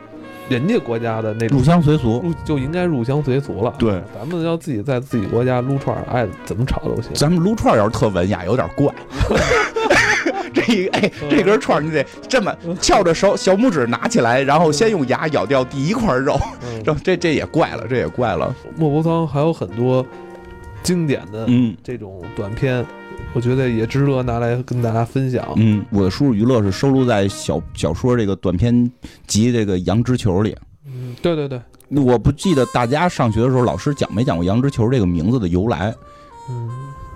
[0.47, 2.21] 人家国家的那种入乡随俗。
[2.23, 3.73] 入，就应该入乡随俗了。
[3.77, 7.11] 对，咱们要自己在自己国家撸串儿，爱怎么炒都行。
[7.13, 8.87] 咱们撸串儿要是特文雅，有点怪。
[10.69, 18.55] 这一哎，这根串儿你得这么翘着手小拇指拿起来，然后先用牙咬掉第一块肉，嗯 这这这也怪了，这也怪了。
[18.75, 20.05] 莫泊桑还有很多
[20.83, 22.85] 经典的嗯这种短片，
[23.33, 25.47] 我觉得也值得拿来跟大家分享。
[25.57, 28.89] 嗯，我的输入娱乐是收录在小小说这个短篇
[29.27, 30.55] 集这个《羊脂球》里。
[30.85, 31.61] 嗯，对对对，
[32.01, 35.93] 我不记得大家上学的时候老师讲没讲过“羊脂球”这个名字的由来。
[36.49, 36.69] 嗯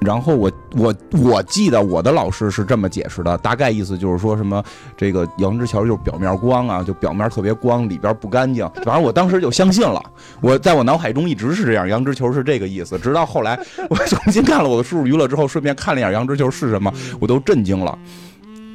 [0.03, 4.63] 然后我我我记得我的老师是这么解释的，大概意思就是说什么
[4.97, 8.67] 这个杨之球就是表面光啊，就表面特别光，里边不干净。
[8.83, 10.01] 反正我当时就相信了，
[10.41, 12.97] 我在我脑海中一直是这样，杨之球是这个意思。
[12.99, 17.97] 直到后来我重新看了我的叔叔娱乐之后，顺便看了一眼杨之球是什么，我都震惊了。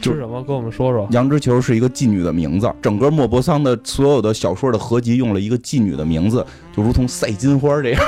[0.00, 0.40] 就是什么？
[0.44, 1.08] 跟我们说说。
[1.10, 8.02] 杨之球是一个妓女的名字，整个莫泊桑的所有的小说的合集用了一个妓女的名字，就如同赛金花这样。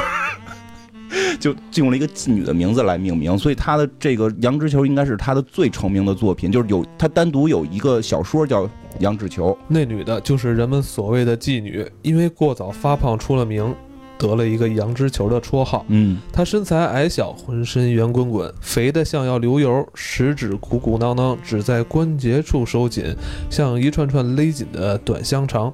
[1.40, 8.64] 就用了一个妓女的名字来命名，所以他的这个《羊脂球》应该是他的最成名的作品，就是有他单独有一个小说叫
[9.00, 9.50] 《羊脂球》。
[9.66, 13.74] 那女的就是人们所谓的妓女，因为过早发胖出了名，
[14.18, 15.84] 得了一个“羊脂球”的绰号。
[15.88, 23.04] 嗯她身材矮小，浑身圆滚滚，肥得像要流油，食指鼓鼓囊囊，只在关节处收紧，
[23.48, 25.72] 像一串串勒紧的短香肠。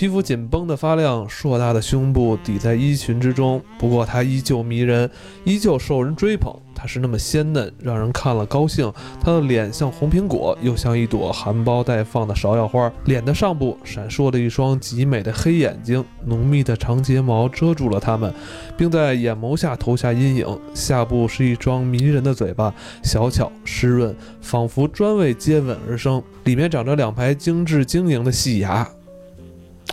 [0.00, 3.62] 皮肤紧绷的发亮，硕大的胸部抵在衣裙之中。
[3.78, 5.10] 不过她依旧迷人，
[5.44, 6.50] 依旧受人追捧。
[6.74, 8.90] 她是那么鲜嫩，让人看了高兴。
[9.22, 12.90] 她的脸像红苹果，又像一朵含苞待放的芍药花。
[13.04, 18.32] 脸的上部闪烁着一双极美的黑眼睛，浓密的长睫毛遮住了它们，
[18.78, 20.46] 并在眼眸下投下阴影。
[20.72, 26.22] 下部是一双迷人的嘴巴，小巧湿润，仿佛专为接吻而生。
[26.44, 28.88] 里面长着两排精致晶莹的细牙。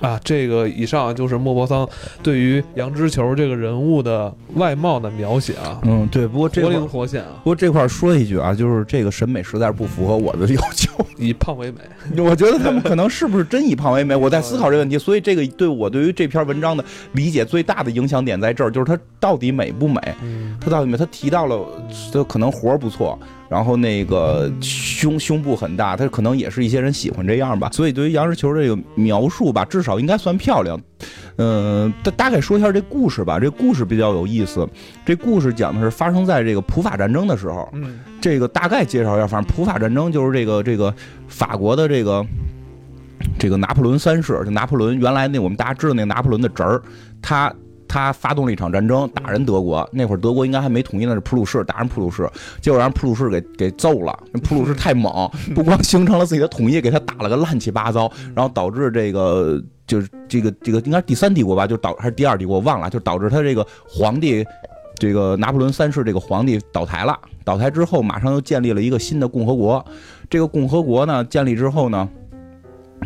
[0.02, 1.88] 啊，这个以上就是莫泊桑
[2.22, 6.28] 对于羊脂球这个人物的外貌的描写啊，嗯，对。
[6.28, 10.92] 不过这活灵活现啊不，过这块儿说一句啊，就是这个审美实在是不符合我的要求。
[11.18, 11.80] 以胖为美。
[12.22, 14.16] 我觉得他们可能是不是真以胖为美？
[14.16, 20.00] 我在思考这个问题，所以这个对我对于这篇文章的理解最大的影响点在这儿，就是它到底美不美？
[20.22, 20.96] 嗯他到底美？
[20.96, 21.66] 他提到了，
[22.14, 23.18] 他可能活儿不错，
[23.50, 27.70] 然后那个胸胸部很大，他可能也是一些人喜欢这样吧。
[27.72, 30.80] 所以对于杨石球这个描述吧，至少应该算漂亮。
[31.38, 33.40] 嗯，大大概说一下这故事吧。
[33.40, 34.68] 这故事比较有意思。
[35.06, 37.70] 这故事讲的是发生在这个普法战争的时候。
[37.74, 40.94] 嗯这个大概介绍一下，反正普法战争就是这个这个
[41.28, 42.26] 法国的这个
[43.38, 46.82] 这个拿破仑三世，就拿破仑原来那我们大家知道那个拿破仑的侄儿，
[47.22, 47.54] 他
[47.88, 49.88] 他发动了一场战争，打人德国。
[49.92, 52.30] 那会儿德国应该还没统一那，是普鲁士打人普鲁士，
[52.62, 54.18] 结果让普鲁士给给揍了。
[54.44, 64.46] 普鲁士太猛， 不光形成了自己的统一，给他打了个乱七八糟，然后导致这个就是这个这个应该是第三帝国吧，就导还是第二帝国我忘了，就导致他这个皇帝。
[65.00, 69.86] 这个拿破仑三世这个皇帝倒台了，倒台之后马上又建立了一个新的共和国。
[70.28, 72.10] 这个共和国呢建立之后呢，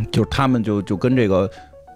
[0.10, 1.52] 就是他们就就跟这个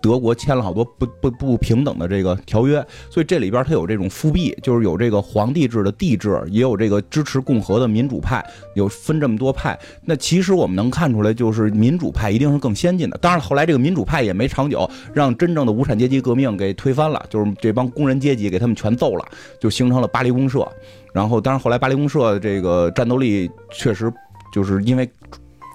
[0.06, 9.76] 德国签了好多不不不平等的这个条约，所以这里边它有这种复辟，就是有这个皇帝制的帝制，也有这个支持共和的民主派，有分这么多派。
[10.04, 13.18] 那其实我们能看出来，就是民主派一定是更先进的。
[13.18, 19.26] 当然，后来这个民主派也没长久，让真正的无产阶级革命给推翻了，就是这帮工人阶级给他们全揍了，
[19.60, 20.72] 就形成了巴黎公社。
[21.13, 24.13] 然后，当然后来巴黎公社这个战斗力确实
[24.54, 25.10] 就是因为。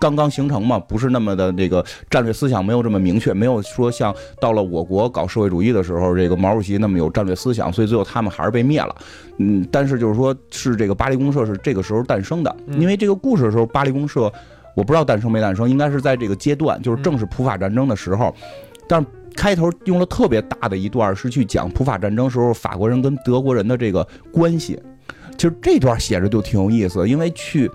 [0.00, 8.96] 刚刚形成嘛，不是那么的这个战略思想没有这么明确，没有说像到了我国搞社会主义的时候，这个毛主席那么有战略思想，所以最后他们还是被灭了。
[9.36, 14.32] 嗯，但是就是说，是这个巴黎公社是这个时候诞生的，因为这个故事的时候，巴黎公社
[14.74, 18.34] 我不知道诞生没诞生，应该是在这个阶段，就是正是普法战争的时候。
[18.88, 24.80] 但是开头用了特别大的一段是去讲普法战争时候法国人跟德国人的这个关系，
[25.36, 27.70] 其实这段写着就挺有意思，因为去。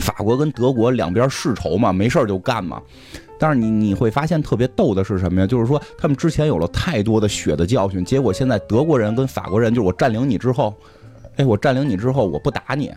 [0.00, 2.80] 法国跟德国两边世仇嘛，没事儿就干嘛。
[3.38, 5.46] 但是你你会发现特别逗的是什么呀？
[5.46, 10.74] 就是说他们之前有了太多的血的教训，结果现在德国人跟法国人，就是我占领你之后，
[11.36, 12.90] 哎，我占领你之后我不打你，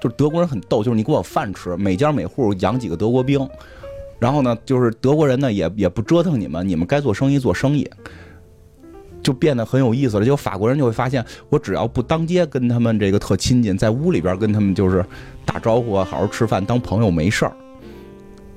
[0.00, 3.48] 就是德国人很逗，就是你给我饭吃，每家每户养几个德国兵，
[4.20, 7.90] 然后呢，就是德国人呢也也不折腾你们，你们该做生意做生意。
[9.22, 15.04] 就变得很有意思了，就法国人就会发现，我只要不当街跟他们这个特亲近，在屋里边跟他们就是
[15.44, 17.52] 打招呼啊，好好吃饭当朋友没事儿。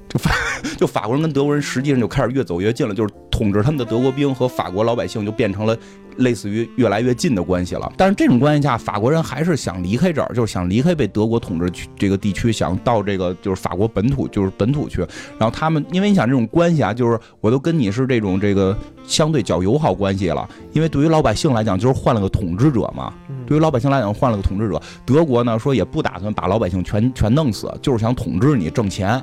[0.09, 0.31] 就 法
[0.77, 5.75] 就法国人跟德国人实际上就开始越走越近了，就是统治他们的德国兵和法国老百姓就变成了
[6.17, 7.91] 类似于越来越近的关系了。
[7.97, 14.99] 但是这种关系下，法国人还是想离开这儿，就是想离开被德国统治区这个地区，想到这个就是法国本土，就是本土去。
[15.39, 23.13] 然后他们因为你想这种关系啊，就是我都跟你是这种这个相对较友好关系了，因为对于老百姓来讲，就是换了个统治者嘛。
[23.45, 24.81] 对于老百姓来讲，换了个统治者。
[25.05, 29.21] 德国呢说也不打算把老百姓全全弄死，就是想统治你挣钱。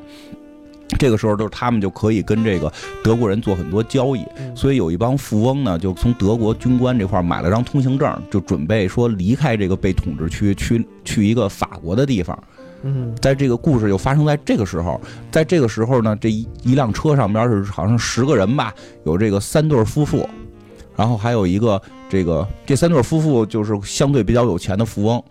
[0.98, 2.70] 这个时候，就是他们就可以跟这个
[3.04, 4.24] 德国人做很多交易，
[4.56, 12.36] 所以有一帮富翁呢，就从德国军官这块买了张通行证，就准备说离开这个被统治区，去去一个法国的地方。
[12.82, 20.28] 嗯，在这个故事就发生在这个时候，在这个时候呢，这一一辆车上边是好像十个人吧，有这个三对夫妇，
[20.96, 25.22] 然后还有一个这个这三对夫妇就是相对比较有钱的富翁。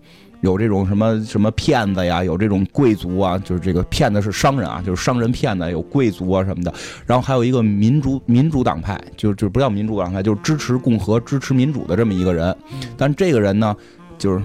[0.42, 6.74] 有这种什么什么骗子呀，有这种贵族啊，就是这个骗子是商人啊，就是商人骗子，有贵族啊什么的。
[7.06, 12.56] 然后还有一个民主民主党派，就就不叫民主党派，就是支持共和、支持民主的这么一个人。
[12.96, 13.76] 但这个人呢，
[14.18, 14.42] 就是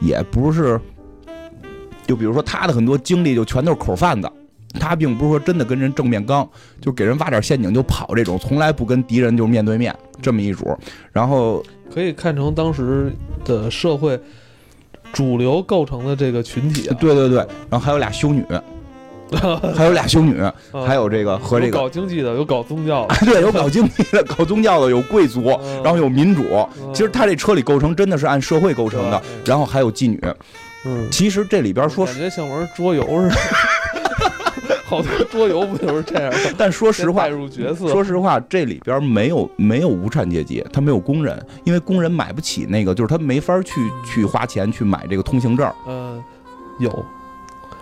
[0.00, 0.80] 也不是，
[2.08, 4.28] 就比如说他的很多经历就全都是口贩子，
[4.80, 6.48] 他并不是说真的跟人正面刚，
[6.80, 10.76] 就给人挖点陷阱就跑这种，从来不跟敌人就面对面这么一主。
[11.12, 13.12] 然后可以看成当时
[13.44, 14.20] 的社会。
[15.10, 17.38] 主流构成的这个群体，对对对，
[17.70, 18.44] 然后还有俩修女，
[19.74, 20.38] 还有俩修女，
[20.86, 25.44] 还有这个和这个搞经济的，有搞宗教的，对，有搞经济的，搞宗教的，有贵族，
[25.82, 26.44] 然后有民主。
[26.92, 30.20] 其实他这车里构成真的是按社会构成的，然后还有妓女。
[30.84, 33.36] 嗯，其实这里边说感觉像玩桌游似的。
[34.88, 36.32] 好多桌游不就是这样？
[36.56, 37.88] 但说实话，入角色。
[37.88, 43.74] 说实话，这里边没有没有无产阶级，他没有工人，因为工人买不起那个，就是他没法去
[44.06, 45.70] 去花钱去买这个通行证。
[45.86, 46.18] 呃，
[46.78, 47.04] 有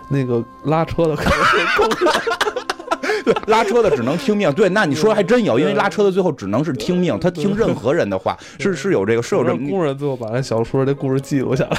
[0.09, 4.51] 那个拉车的可能是工人，对，拉车的只能听命。
[4.51, 11.77] 对，那你说还真有，因为拉车的最后只能是听命，他听任何人的话，是是有这个是有这工人最后把那小说这故事记录下来。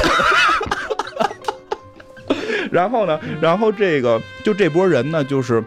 [2.72, 3.18] 然后呢？
[3.40, 5.62] 然后这个就这波人呢，就是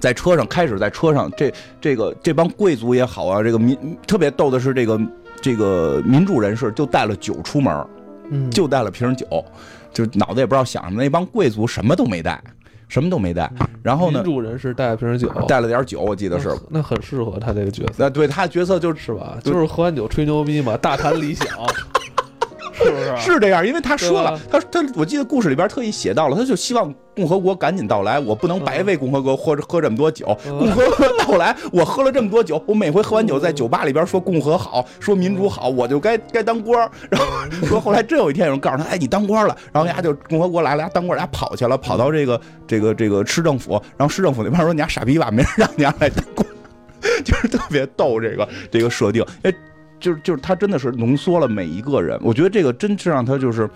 [0.00, 5.00] 在车上开始在车上，这这个这帮贵族也好啊，这个民特别逗的是，这个
[5.40, 7.86] 这个民主人士就带了酒出门，
[8.30, 9.26] 嗯，就带了瓶酒，
[9.92, 11.02] 就脑子也不知道想什么。
[11.02, 12.42] 那帮贵族什么都没带，
[12.88, 13.50] 什么都没带。
[13.82, 16.48] 然后呢，民主人士带了瓶酒，带了点酒，我记得是。
[16.70, 17.94] 那很适合他这个角色。
[17.98, 21.48] 那对他角色就是吧，就是喝完酒吹牛逼嘛，大谈理想。
[22.82, 23.16] 是不是？
[23.18, 30.36] 是这样，因为他说了，他他我记得故事里边特意写到了，他就希望共和国赶紧到来，我不能白为共和国喝喝这么多酒。
[30.46, 36.90] 嗯共和国到来，我喝了这么多酒，我每回喝完酒在酒吧里边说共和好，说民主好，我就该该当官儿。
[37.10, 37.26] 然后
[37.66, 46.46] 说后来真有一天有人告诉他，哎，你当官了，然后人家就共和国来了，人家当官，人家跑去了，跑到这个这个这个市政府，然后市政府那边说你家傻逼吧，没人让你家来当官，
[47.24, 49.52] 就是特别逗这个这个设定，哎。
[50.02, 53.70] 就是就是他真的是浓缩了每一个人，我觉得这个真是让他就是。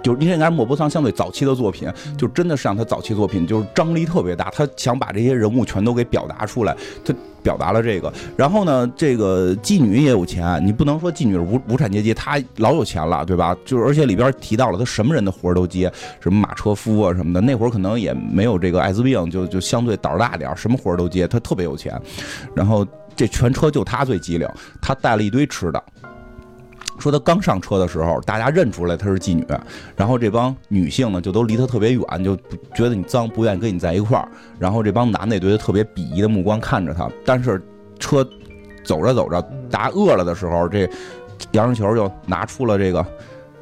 [0.00, 7.12] 就是因为应该莫泊桑相对早期的作品，就真的是让他早期作品就是张力特别大，他想把这些人物全都给表达出来，他
[7.42, 8.10] 表达了这个。
[8.36, 13.54] 然后呢，这个妓女也有钱，你不能说妓女无无产阶级，她老有钱了，对吧？
[13.64, 22.00] 就是而且里边提到了他什么人的活都接，什么马车夫啊什么的，那会儿可能也没有这个艾滋病，就就相对胆儿大点儿，什么活都接，他特别有钱。
[22.54, 22.86] 然后
[23.18, 24.48] 这全车就他最机灵，
[24.80, 25.82] 他带了一堆吃的。
[27.00, 29.44] 说他刚上车的时候，大家认出来他是妓女，
[29.96, 32.36] 然后这帮女性呢就都离他特别远，就
[32.74, 34.28] 觉得你脏，不愿意跟你在一块儿。
[34.56, 37.10] 然后这帮男的也对他特别鄙夷的目光看着他。
[37.24, 37.60] 但是
[37.98, 38.24] 车
[38.84, 40.88] 走着走着，大家饿了的时候，这
[41.52, 43.04] 杨世球就拿出了这个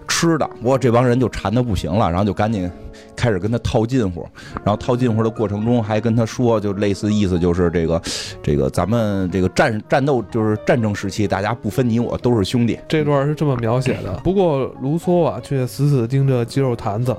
[0.06, 2.70] 吃的，不过这帮人就馋的不行了，然后就赶紧
[3.16, 4.26] 开始跟他套近乎，
[4.64, 8.00] 然后套近乎的过程中还跟他说，就类似意思就是这个
[8.42, 12.78] 这个咱们这个战战斗就是战争时期，大家不分你我，都是兄弟。
[12.86, 14.12] 这段是这么描写的。
[14.22, 17.16] 不过卢梭啊，却死死盯着鸡肉坛子。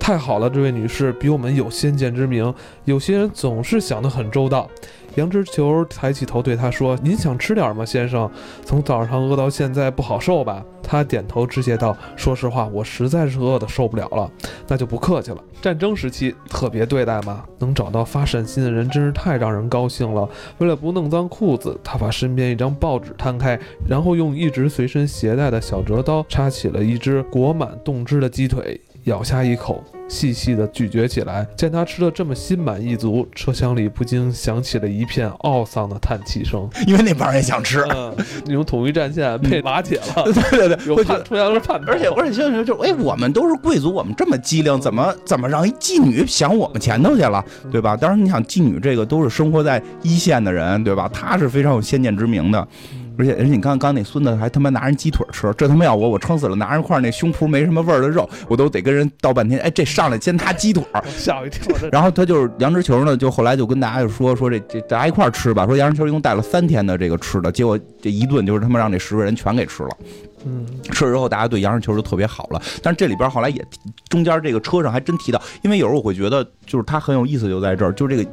[0.00, 2.52] 太好了，这位女士比我们有先见之明。
[2.84, 4.68] 有些人总是想得很周到。
[5.16, 8.30] 杨之球抬起头对他说：“您想吃点吗，先生？
[8.64, 14.30] 从早上饿到现在不好受吧？”他点头致谢道：“说实话，我实在是饿得受不了了。
[14.68, 15.38] 那就不客气了。
[15.62, 20.28] 战争时期特别对待嘛，能找到发善心的人真是太让人高兴了。
[20.58, 23.58] 为了不弄脏裤子，他把身边一张报纸摊开，
[23.88, 31.46] 然后用一直随身携带的小折刀插起了一只裹满冻汁的鸡腿，咬下一口，细细的咀嚼起来。
[31.56, 36.68] 见他吃的这么心满意足，车厢里不禁响起了一片懊丧的叹气声。
[36.86, 37.82] 因为那帮人也想吃。
[37.90, 38.14] 嗯，
[38.46, 47.96] 那种统一战线配瓦铁了， 对对对，有叛出现了叛徒，而且而且就是就哎，我们都是贵族，我们这么机灵，怎么怎么让一妓女想我们前头去了，对吧？
[47.96, 51.08] 当然，你想妓女这个都是生活在一线的人，对吧？
[51.12, 52.66] 她是非常有先见之明的。
[53.18, 59.60] 而且而且你看刚那孙子还他妈拿人鸡腿吃，这他妈要我我撑死了，拿人块那胸脯没什么味儿的肉，我都得跟人倒半天。
[59.60, 61.74] 哎，这上来先他鸡腿儿，吓我一跳。
[61.92, 69.90] 然后他就是杨之球呢，就后来就跟大家就说说这这大家一块儿吃吧，说杨之球一共带了三天的这个吃的，结果这一顿就是他妈让这十个人全给吃了。
[70.46, 72.60] 嗯，吃了之后，大家对杨世球就特别好了。
[72.82, 73.64] 但是这里边后来也
[74.10, 78.26] 中间这个车上还真提到，因为有时候我会觉得，就是他很有意思，就在这儿，就这个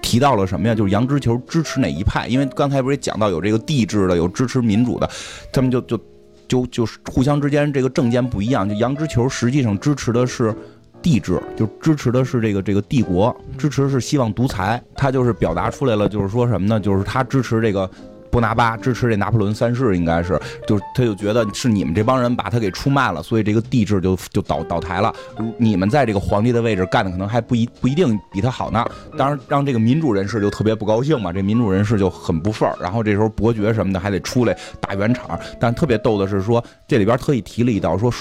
[0.00, 0.74] 提到了什么呀？
[0.74, 2.26] 就是杨之球支持哪一派？
[2.28, 5.08] 因为刚才不是也讲到有这个帝制的，有支持民主的，
[5.52, 5.98] 他们就就
[6.46, 8.68] 就就是互相之间这个政见不一样。
[8.68, 10.54] 就杨之球实际上支持的是。
[11.00, 16.80] 帝制就支持的是这个这个帝国，支持是希望独裁，他就是表达出来了，就是说什么呢？
[16.80, 17.88] 就是他支持这个
[18.30, 25.12] 波拿巴，支持这拿破仑三世，应该是，就他就觉得是你们这帮人把他给出卖了，所以这个帝制就就倒倒台了。
[25.56, 28.84] 你们在这个皇帝的位置干的可能还不一不一定比他好呢。
[29.16, 32.76] 当然，让这个民主人士就特别不高兴嘛，这民主人士就很不忿儿。
[32.80, 35.38] 然后这时候伯爵什么的还得出来打圆场。
[35.58, 38.12] 但特别逗的是说，这里边特意提了一道，说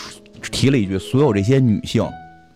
[0.51, 2.07] 提了一句，所有这些女性。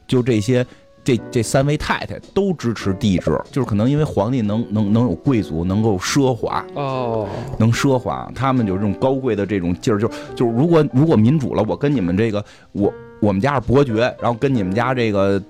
[0.07, 0.65] 就这些，
[1.03, 7.27] 这这三位太太都支持帝制，就是可能因为皇帝能能能有贵族，能够奢华，哦，
[7.57, 15.41] 能奢华，他们有这种高贵的这种劲儿，就就如果如果民主了，我跟你们这个我我们家是伯爵，然后跟你们家这个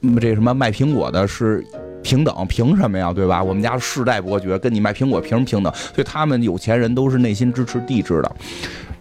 [0.00, 1.64] 嗯这什么卖苹果的是。
[2.00, 3.12] 平等，凭什么呀？
[3.12, 3.42] 对吧？
[3.42, 5.74] 我们家世代伯爵跟你卖苹果凭什么平等？
[5.74, 8.36] 所以他们有钱人都是内心支持帝制的。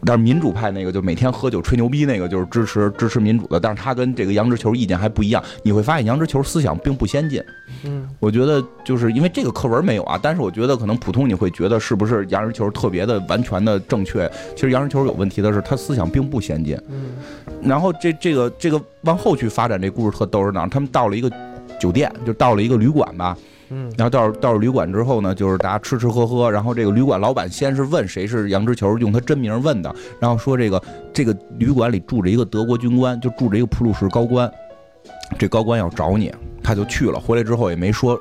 [0.05, 5.43] 但是民主派那个就每天喝酒吹牛逼那个就是支持支持民主的，但是他跟这个杨之球意见还不一样。
[5.63, 7.43] 你会发现杨之球思想并不先进。
[7.83, 14.29] 嗯，我觉得就是因为这个课文没有啊，但是我觉得可能普通你会觉得是不是杨之球特别的完全的正确？
[14.55, 16.79] 其实杨之球有问题的是他思想并不先进。
[16.89, 17.11] 嗯，
[17.61, 20.69] 然后这这个这个往后去发展这故事特逗是哪儿？
[20.69, 21.31] 他们到了一个
[21.79, 23.37] 酒店，就到了一个旅馆吧。
[23.69, 30.81] 嗯，然后到到旅馆之后呢，就是大家吃吃喝喝，然后这个旅馆老板先是问谁是杨之球，用他真名问的，然后说这个
[31.13, 34.49] 这个旅馆里住着一个德国军官，就住着一个普鲁士高官，
[35.37, 38.17] 这高官要找你，他就去了，回来之后也没说。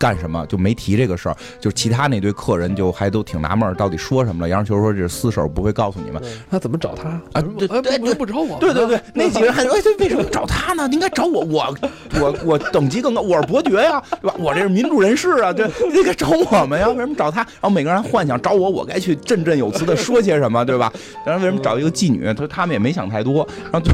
[0.00, 1.36] 干什么，就没提这个事儿。
[1.60, 4.48] 就其他那堆客人就还都挺纳闷儿，到底说什么了。
[4.48, 6.20] 杨志球说这是私事，不会告诉你们。
[6.48, 10.88] 那怎么找他啊对哎对对不不找我，对对对，那几个人还说，哎，这为什么找他呢？
[10.90, 11.76] 应该找我，我
[12.18, 14.34] 我我等级更高，我是伯爵呀，对吧？
[14.38, 17.40] 我这是民主人士啊， 对，应该找我们呀，为什么找他？
[17.42, 20.90] 然后每个人还幻想找我，我该去振振有词的说些什么，对吧？
[21.26, 22.24] 然后为什么找一个妓女？
[22.24, 23.92] 他说他们也没想太多，然后就。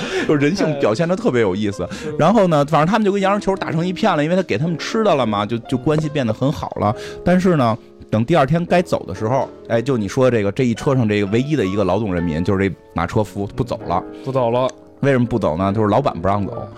[0.26, 1.88] 就人性表现的特别有意思，
[2.18, 6.94] 然后呢，反正他们就跟羊肉球打成一片了，因为他给他们吃的了嘛，就就关系变得很好了。
[7.24, 7.76] 但是呢，
[8.10, 14.02] 等第二天该走的时候，哎，就你说这个这一车上这个唯一的一个劳动人民，就是这马车夫不走了。
[14.24, 14.68] 不走了。
[15.00, 15.72] 为什么不走呢？
[15.72, 16.68] 就是老板不让走。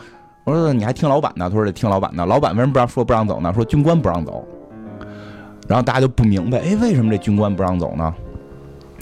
[0.45, 1.49] 我说你还听老板的？
[1.49, 2.25] 他说得听老板的。
[2.27, 3.53] 老板为什么不让说不让走呢？
[3.55, 4.45] 说军官不让走。
[5.69, 8.13] 然后大家就不明白，哎，为什么这军官不让走呢？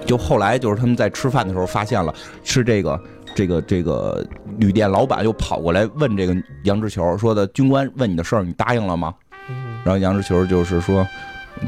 [0.06, 2.14] 就后来就是他们在吃饭的时候发现了，
[2.44, 3.00] 是这个
[3.34, 4.26] 这个这个
[4.58, 9.14] 旅店老板又跑过来问这个杨志球说的，军官问你的事儿，你答应了吗？
[9.48, 11.06] 嗯然后杨志球就是说，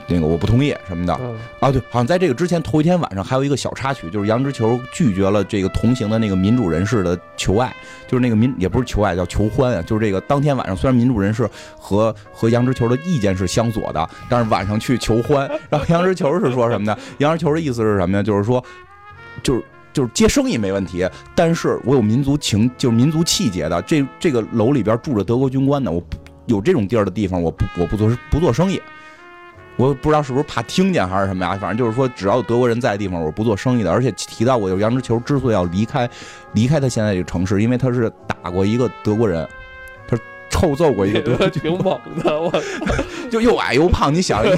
[0.07, 1.17] 那个我不同意什么的。
[1.21, 7.75] 嗯啊，对，好像在这个之前头一天晚上还有一个小插曲，就是杨之球拒绝了这个同行的那个民主人士的求爱，
[8.07, 11.49] 就是那个民也不是求爱，叫求欢啊，就是这个当天晚上虽然民主人士
[11.79, 16.99] 和和杨之球的意见是相左的，但是晚上去求欢，然后杨之球是说什么呢？
[17.19, 18.23] 杨之球的意思是什么呀？
[18.23, 18.63] 就是说，
[19.43, 19.65] 就是。
[19.93, 23.80] 就是接生意没问题，但是我有民族情，就是民族气节的。
[23.82, 26.16] 这这个楼里边住着德国军官呢，我不
[26.47, 28.80] 有这种地儿的地方，我不我不做不做生意。
[29.76, 33.91] 我不知道是不是怕听见还是什么呀，反正就是说，只要有德国人在的地方，我不做生意的。
[33.91, 36.09] 而且提到我，就是杨之球之所以要离开，
[36.53, 39.49] 离开他现在这个城市，因为他是打过一个德国人，
[40.51, 42.53] 臭揍过一个德国军挺猛的，我
[43.31, 44.51] 就又矮又胖，你想一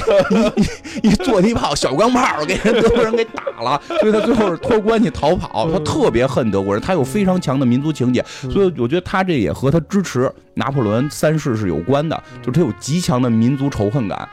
[1.02, 5.70] 一一坐地炮小钢炮给人德国人给打了，所以他最后是托关系逃跑。
[5.70, 14.28] 他特别恨德国人，他有非常强的民族情结，所以我觉得他这也和他支持拿破仑三世是有关的，就是他有极强的民族仇恨感。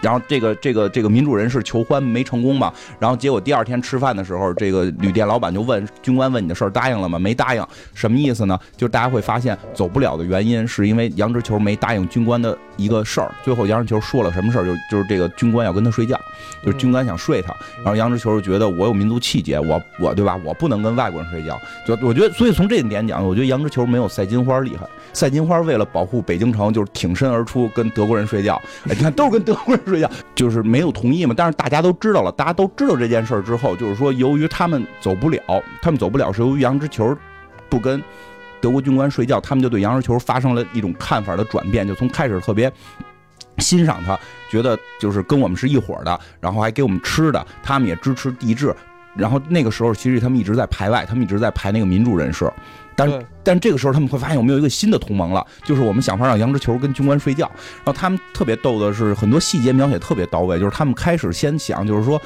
[0.00, 7.18] 然后这个这个这个民主人士求欢没成功嘛，然后结果第二天吃饭的时候，这个旅店老板就问军官问你的事儿答应了吗？
[7.18, 8.58] 没答应，什么意思呢？
[8.76, 13.30] 就是大家会发现走不了的原因是因为杨之球没答应军官的一个事儿。
[13.42, 14.64] 最后杨之球说了什么事儿？
[14.64, 16.18] 就就是这个军官要跟他睡觉，
[16.64, 20.38] 就是军官想睡他，然后杨之球就觉得我有民族气节，我我对吧？
[20.44, 21.58] 我不能跟外国人睡觉。
[21.86, 24.86] 就我觉得，所以从这一点讲，我觉得杨之球没有赛金花厉害。
[25.18, 28.54] 赛金花为了保护北京城，就是挺身而出跟德国人睡觉。
[28.88, 31.34] 哎，你看都是跟 德国人睡觉，就是没有同意嘛。
[31.36, 35.40] 但是大家都知道了，大家都知道这件事儿之后，就是说由于他们走不了，
[35.82, 37.16] 他们走不了是由于杨之球
[37.68, 38.00] 不跟
[38.60, 42.72] 德国军官睡觉，他们就对杨之球发生了一种看法的转变，就从开始特别。
[43.58, 44.16] 欣赏他，
[44.48, 48.72] 觉得就是跟我们是一伙儿的，然后还给我们吃的，他们也支持帝制。
[49.18, 52.50] 然后那个时候，其实他们一直在排外，他们一直在排那个民主人士。
[52.96, 57.50] 但对但这个时候，他们会发现我们有一个新的同盟了，就是我们想法让杨之球跟军官睡觉。
[57.84, 62.20] 然后他们特别逗的是，很多细节描写特别到位，就是他们开始先想，就是说。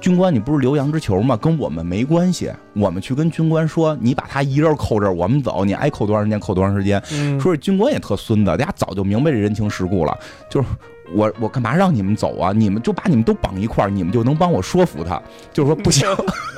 [0.00, 1.36] 军官，你不是留杨之球吗？
[1.36, 2.50] 跟我们没关系。
[2.72, 7.00] 我们去跟军官说，你把他一人扣这儿，我们走，你爱扣多长时间扣多长时间。
[7.12, 10.18] 嗯说这军官也特孙子，大家早就明白这人情世故了。
[10.50, 10.66] 就是
[11.14, 12.52] 我我干嘛让你们走啊？
[12.52, 15.20] 你们就把你们都绑一块儿，你们就能帮我说服他。
[15.52, 16.08] 就是说不行，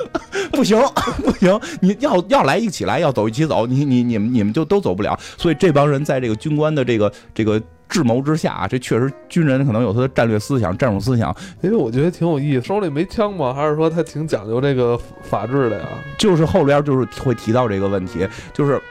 [0.51, 0.79] 不行，
[1.23, 5.17] 不行，你要要来一起来，要走一起走，你你你们你们就都走不了。
[5.37, 7.61] 所以这帮人在这个军官的这个这个。
[7.87, 13.53] 智谋之下啊，这确实军人可能有他的战略思想、战术思想，因为我觉得挺有意思，手里没枪吗？
[13.53, 15.87] 还是说他挺讲究这个法治的呀？
[16.17, 18.81] 就是后边就是会提到这个问题，就是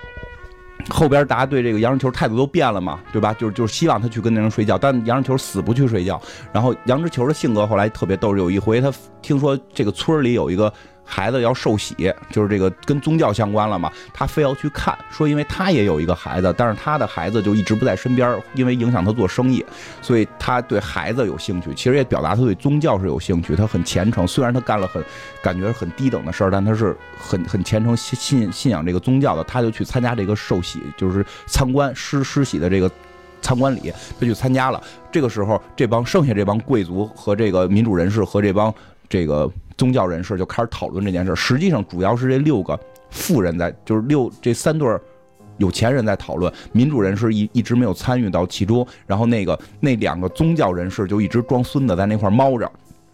[0.91, 3.33] 后边大家对这个杨志球态度都变了嘛，对吧？
[3.35, 6.21] 就是就是希望他去跟那人睡觉，但杨志球死不去睡觉。
[6.53, 10.73] 然后杨志球的性格后来特别逗，有一回他听说这个村里有一个。
[11.05, 11.95] 孩子要受洗，
[12.31, 19.65] 就是这个跟宗教相关了嘛，他非要去看，说因为他也有一个孩子，但是他的孩子就一直不在身边，因为影响他做生意，
[20.01, 25.05] 所以他对孩子有兴趣，其实也表达他对宗教是有兴趣，他很虔诚，虽然他干了很
[25.43, 32.91] 感觉很低等的事儿，但他是很很虔诚信信信仰这个宗教的，他就去参加这个受洗，就是参观施施洗的这个。
[33.43, 34.83] 参观礼，他去参加了。
[35.13, 38.75] 这个时候，这帮剩下这帮贵族和这个民主人士和这帮
[39.07, 39.47] 这个
[39.77, 41.35] 宗教人士就开始讨论这件事。
[41.35, 42.79] 实际上，主要是这六个
[43.11, 44.89] 富人在，就是六这三对
[45.59, 48.87] 有钱人在讨论，民主人士一一直没有参与到其中。
[49.07, 52.71] 然后那个那两个宗教人士就一直装孙子在那块猫着。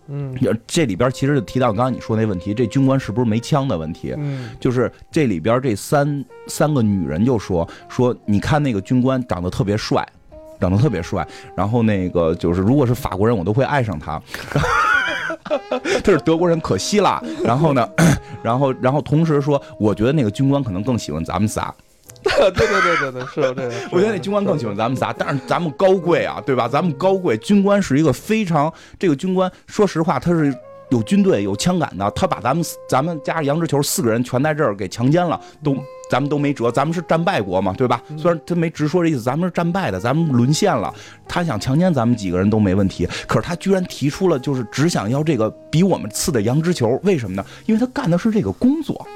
[0.08, 0.36] 嗯
[0.66, 4.14] 这里边其实就提到刚刚你说那问题，这军官是不是没枪的问题？
[4.16, 10.06] 嗯就是这里边这三三个女人就说说，你看那个军官长得特别帅。
[10.58, 14.20] 长得特别帅，然后那个就是，如果是法国人，我都会爱上他。
[16.02, 17.22] 他是德国人，可惜了。
[17.44, 17.88] 然后呢，
[18.42, 21.74] 然后然后同时说，我觉得那个军官可能更喜欢咱们仨。
[22.22, 23.74] 对对对对对，是有这个。
[23.90, 26.68] 我觉得那军官更喜欢咱们仨，但是咱们高贵啊，对吧？
[26.68, 30.54] 咱们高贵，军官是一个非常这个军官，说实话，他是
[30.90, 35.74] 有军队有枪杆的，他把咱们咱们加上杨志球四个人全在这儿给强奸了，都
[36.10, 38.02] 咱们都没辙，咱们是战败国嘛，对吧？
[38.18, 40.92] 虽然他没直说这意思，咱们是战败的，咱们沦陷了，
[41.28, 47.46] 他想强奸咱们几个人都没问题，可是他居然提出了就是只想要这个比我们次的羊脂球，为什么呢？
[47.66, 49.06] 因为他干的是这个工作。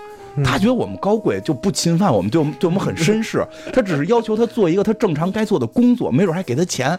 [0.44, 3.46] 他觉得我们高贵就不侵犯我们，对我们对我们很绅士。
[3.72, 6.98] 他只是要求他做一个他正常该做的工作，没准还给他钱。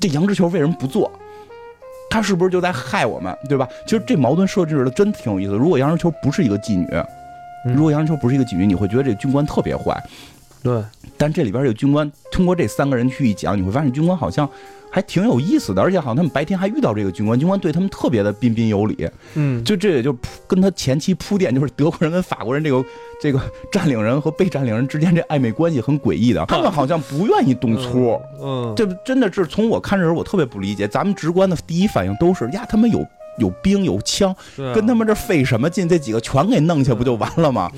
[0.00, 1.10] 这杨之球为什么不做？
[2.10, 3.68] 他是不是就在害我们，对吧？
[3.86, 5.52] 其实这矛盾设置的真挺有意思。
[5.52, 6.86] 如果杨之球不是一个妓女，
[7.64, 9.96] 如果杨之球不是一个妓女，你会觉得这个军官特别坏。
[10.62, 10.82] 对，
[11.16, 14.48] 但这里边这个军官通过这三个人去一讲，你会发现军官好像。
[14.94, 19.10] 还挺有意思的，而且好像他们白天还遇到这个军官，军官对他们特别的彬彬有礼。
[19.34, 22.84] 嗯，就这也就跟他前期铺垫，就是德国人跟法国人这个
[23.20, 23.40] 这个
[23.72, 28.16] 占领人和被占领人之间这暧昧关系很诡异的，他们好像不愿意动粗。
[28.40, 33.04] 嗯，这真的是从我看这人我特别不理解，咱们直观的第一反应都是呀，他们有
[33.38, 34.34] 有兵有枪，
[34.74, 35.88] 跟他们这费什么劲？
[35.88, 37.70] 这几个全给弄下不就完了吗？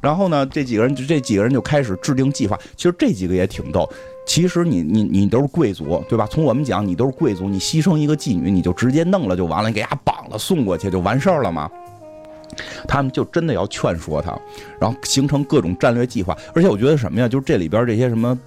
[0.00, 2.58] 然后呢，这几个人就这几个人就开始制定计划。
[2.76, 3.88] 其实这几个也挺逗。
[4.26, 6.26] 其实你你你都是贵族，对吧？
[6.30, 11.70] 从我们讲，你都是贵族，你牺牲一个妓女，你就直接弄了就完了，你给伢绑了送过去就完事儿了吗？
[12.86, 14.38] 他们就真的要劝说他，
[14.78, 16.36] 然后形成各种战略计划。
[16.54, 17.26] 而且我觉得什么呀？
[17.26, 18.38] 就是这里边这些什么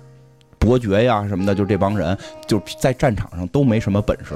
[0.59, 2.15] 伯爵呀什么的，就这帮人
[2.47, 4.35] 就在战场上都没什么本事，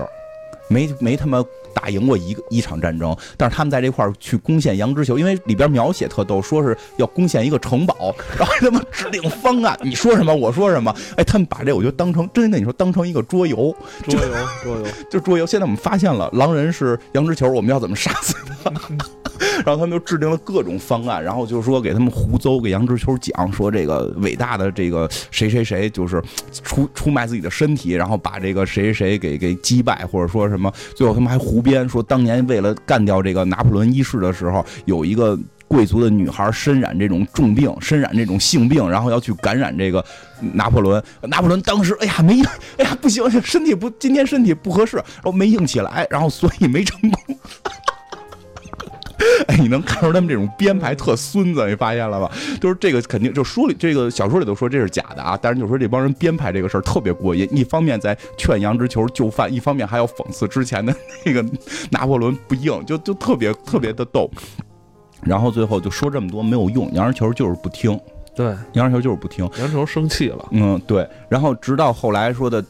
[0.68, 1.44] 没没他妈。
[1.76, 14.32] 打赢过一个一场战争，但是他们在这块儿去攻陷羊之球，因为里边描写特逗，说是要攻陷一个城堡，然后他妈制定方案，你说什么我说什么，哎，他们把这我就当成真的，你说当成一个桌游，桌游
[14.64, 15.46] 桌游 就桌游。
[15.46, 18.72] 现在我们发现了狼人是羊之球，我们要怎么杀死他？
[19.64, 26.22] 然后他们就制定了各种方案，然后就是说给他们胡诌，给杨之秋讲说这个伟大的这个谁谁谁就是
[26.64, 35.38] 出出卖自己的身体，然后把这个谁谁谁给给击败，或者说什么，最后他们还胡编说当年为了干掉这个拿破仑一世的时候，有一个
[35.68, 40.04] 贵族的女孩身染这种重病，身染这种性病，然后要去感染这个
[40.54, 41.02] 拿破仑。
[41.22, 42.42] 拿破仑当时哎呀没，
[42.78, 47.40] 哎呀不行，身体不今天身体不合适，然后没硬起来，然后所以没成功。
[49.48, 52.32] 哎，你能看出他们这种编排特孙子，你发现了吧？
[52.60, 60.94] 就是这个肯定就书里这个小说里都说这是假的啊，但是就说这帮人编排这个事儿特别过瘾，一方面在劝杨之球就范，一方面还要讽刺之前的
[61.26, 61.46] 那个
[61.90, 64.30] 拿破仑不硬，就就特别特别的逗。
[65.22, 68.00] 然后最后就说这么多没有用，杨之球就是不听，
[68.36, 71.08] 对，杨之球就是不听，杨之球生气了，嗯，对。
[71.30, 72.64] 然后直到后来说的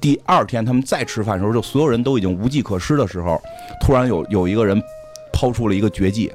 [0.00, 3.40] 第二天，他们再吃饭的时候，就所有人都已经无计可施的时候，
[3.80, 4.82] 突然有有一个人。
[5.36, 6.32] 抛出了一个绝技，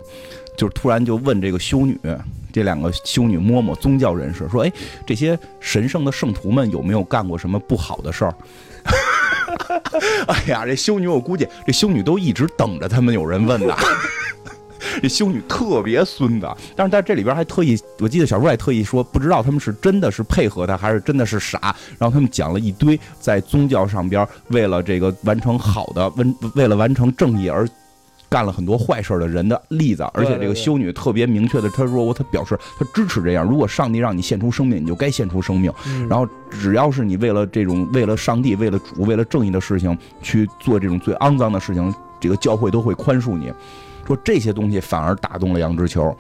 [0.56, 2.00] 就是突然就问这个修女，
[2.54, 4.72] 这两个修女嬷嬷宗教人士说：“哎，
[5.08, 8.36] 这些神圣的圣徒们有没有干过什么不好的事儿？”
[10.28, 13.76] 哎呀，这修女我估计这修女都一直等着他们有人问呢。
[15.02, 21.76] 这修女特别孙子，但是在这里边还特意，我记得小说还特意说，不知道他们是真的是配合他，还是真的是傻。
[21.98, 26.26] 然后他们讲了一堆在宗教上边为了这个完成好的，为
[26.56, 27.68] 为了完成正义而。
[28.32, 33.46] 干了很多坏事的人的例子，而且这个修女特别明确的，她说我，她表示她支持这样。
[33.46, 35.70] 如果上帝让你献出生命，你就该献出生命。
[36.10, 43.52] 然后只要是你为了这种为了上帝、为了主、为了正义的事情去做这种最肮脏的事情，这个教会都会宽恕你。
[44.08, 46.16] 说这些东西反而打动了杨之球。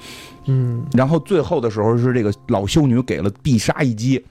[0.48, 4.22] 嗯，然后最后的时候是这个老修女给了必杀一击。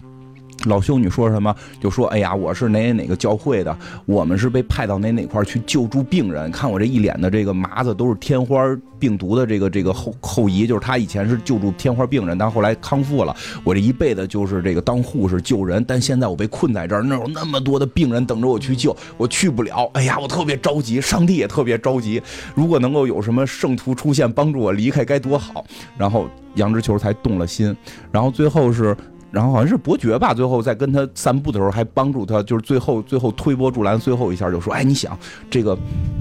[0.65, 1.55] 老修女说什么？
[1.81, 6.51] 就说：“哎呀，我是哪哪哪个教会的，我们是被派到哪哪块去救助病人。
[6.51, 8.63] 看我这一脸的这个麻子，都是天花
[8.99, 10.67] 病毒的这个这个后后遗。
[10.67, 13.35] 就是他以前是救助天花病人，但后来康复了。
[13.65, 19.91] 我这一辈子就是这个当护士救人，但现在我被困在这儿，那有那么多的病人等着我去救，我去不了。
[19.95, 22.23] 哎呀，我特别着急，上帝也特别着急。
[22.55, 25.65] 如果能够有什么圣徒出现帮助我离开，该多好。
[25.97, 27.75] 然后杨之球才动了心。
[28.13, 28.95] 然后最后是。”
[29.31, 35.17] 然后好像是伯爵吧，最后在跟他散步的时候还帮助他，就是最后最后推波助澜，最后一下就说：“哎，你想
[35.49, 35.79] 这个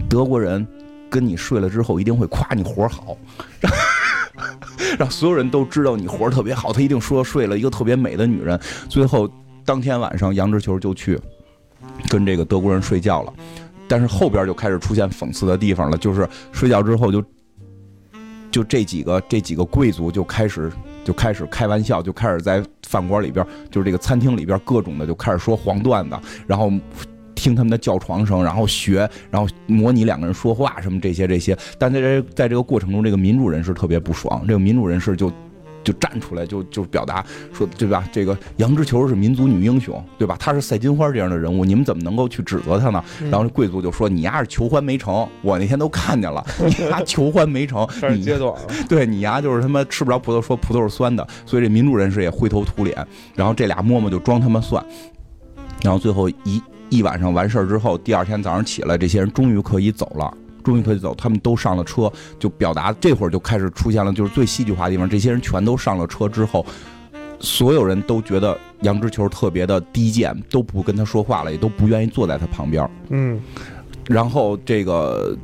[0.07, 0.65] 德国人
[1.09, 3.17] 跟你睡了之后，一定会夸你活好，
[4.99, 6.71] 让所有人都知道你活特别好。
[6.71, 8.59] 他一定说睡了一个特别美的女人。
[8.87, 9.27] 最后
[9.65, 11.19] 当天晚上，杨志球就去
[12.09, 13.33] 跟这个德国人睡觉了，
[13.87, 17.23] 但是后边就开始出现讽刺的地方了，就是睡觉之后就
[18.51, 20.71] 就这几个这几个贵族就开始。
[21.03, 26.71] 就开始开玩笑，就开始在饭馆里边，就是这个餐厅里边，各种的就开始说黄段子，然后
[27.35, 31.57] 听他们的叫床声，然后学，然后模拟两个人说话什么这些这些。
[31.77, 35.31] 但在这在这个过程中，这个民主人士特别不爽，这个民主人士就。
[35.89, 38.07] 就站出来就就表达说对吧？
[38.11, 40.35] 这个杨之球是民族女英雄，对吧？
[40.39, 43.03] 她是赛金花这样的人物，你们怎么能够去指责她呢？
[43.21, 48.67] 嗯然后贵族就说：“你丫是求欢没成，我那天都看见了，你丫求欢没成， 你接短了。
[48.87, 52.95] 对你丫就是他妈吃不着葡萄说葡萄是酸的，所以这民主人士也灰头土脸，
[53.35, 54.83] 然后这俩嬷嬷就装他妈蒜，
[55.83, 60.33] 然后最后一一晚上完事儿之后，第二天早上起来，这些人终于可以走了。
[60.69, 65.09] 终于可以走，他们都上了车，就表达这会儿就开始出现了，就是最戏剧化的地方。
[65.09, 66.63] 这些人全都上了车之后，
[67.39, 72.87] 所有人都觉得杨之球特别的低贱，都不跟他说话了，也都不愿意坐在他旁边。
[73.09, 73.41] 嗯，
[74.07, 75.35] 然后这个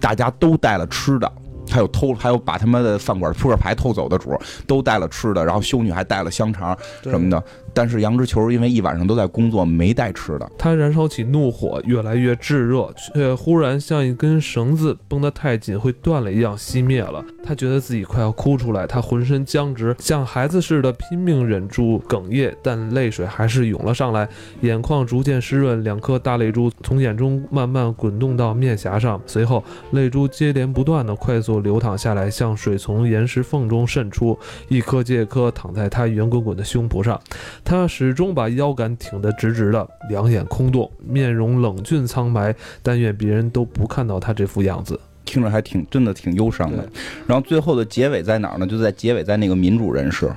[0.00, 1.32] 大家都带了吃的，
[1.70, 4.36] 还有偷，还有把他们的饭馆扑克牌偷走的主
[4.66, 7.40] 都带了吃的，然后修女还带了香肠什么的。
[7.72, 10.50] 但是杨之球因为一晚上都在工作，没带吃的。
[10.58, 17.24] 他燃烧起怒火，越来越炙热，却忽然像一根绳子绷得太紧会断了一样熄灭了。
[17.42, 24.28] 他觉得自己快要哭出来，他浑身僵直，像孩子似的拼命忍住哽咽，但泪水还是涌了上来，
[24.60, 37.20] 眼眶逐渐湿润，两颗大泪珠从眼中慢慢滚动到面颊上，随后泪珠接连不断的快速流淌下来，像水从岩石缝中渗出，一颗接一颗躺在他圆滚滚的胸脯上。
[37.64, 42.54] 他始终把腰杆挺得直直的，两眼空洞，面容冷峻苍白。
[42.82, 44.98] 但愿别人都不看到他这副样子。
[45.26, 46.84] 听着还挺真的挺忧伤的。
[47.24, 48.66] 然后最后的结尾在哪儿呢？
[48.66, 50.28] 就在结尾在那个民主人士，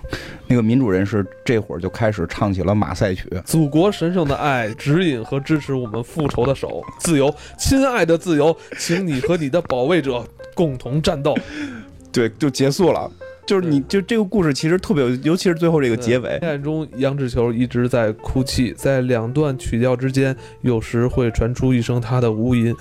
[0.45, 3.28] 那个民主人士这会儿就开始唱起了马赛曲。
[3.43, 11.36] 祖国神圣的爱指引和支持我们复仇的手，自由，亲爱的自由，请你和你的保卫者共同战斗。
[12.13, 13.09] 对，就结束了。
[13.46, 22.74] 就是你就这个故事其实特别有，尤其是最后这个结尾黑，暗中，杨志球一直在哭泣，在两段曲调之间，有时会传出一声他的呜音，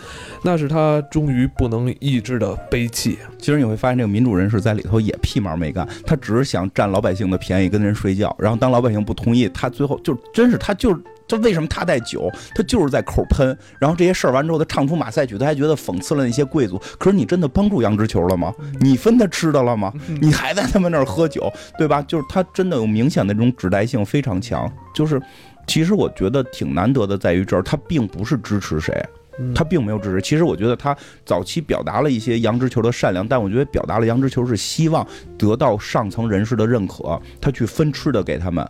[0.43, 3.19] 那是他终于不能抑制的悲泣。
[3.39, 8.35] 其实你会发现，这个民主人士在里头也屁毛没干，他只是想占老百姓的便宜，跟人睡觉。
[8.39, 10.97] 然后当老百姓不同意，他最后就真是他就
[11.37, 11.43] 是。
[11.43, 12.31] 这为什么他带酒？
[12.55, 13.57] 他就是在口喷。
[13.79, 16.81] 然后这些事儿完之后，他唱出马赛曲，他还觉得讽刺了那些贵族。
[16.99, 18.53] 可是你真的帮助杨之球了吗？
[18.81, 19.93] 你分他吃的了吗？
[20.21, 22.03] 你还在他们那儿喝酒，对吧？
[22.03, 24.71] 就是他真的有明显的这种指代性非常强。
[24.95, 25.21] 就是，
[25.67, 28.95] 其实我觉得挺难得的，在于这儿，他并不是支持谁，
[29.39, 30.21] 嗯他并没有支持。
[30.21, 35.07] 其实我觉得他早期表达了一些杨之球的善良，但我觉得表达了杨之球是希望
[35.39, 38.69] 得到上层人士的认可，他去分吃的给他们。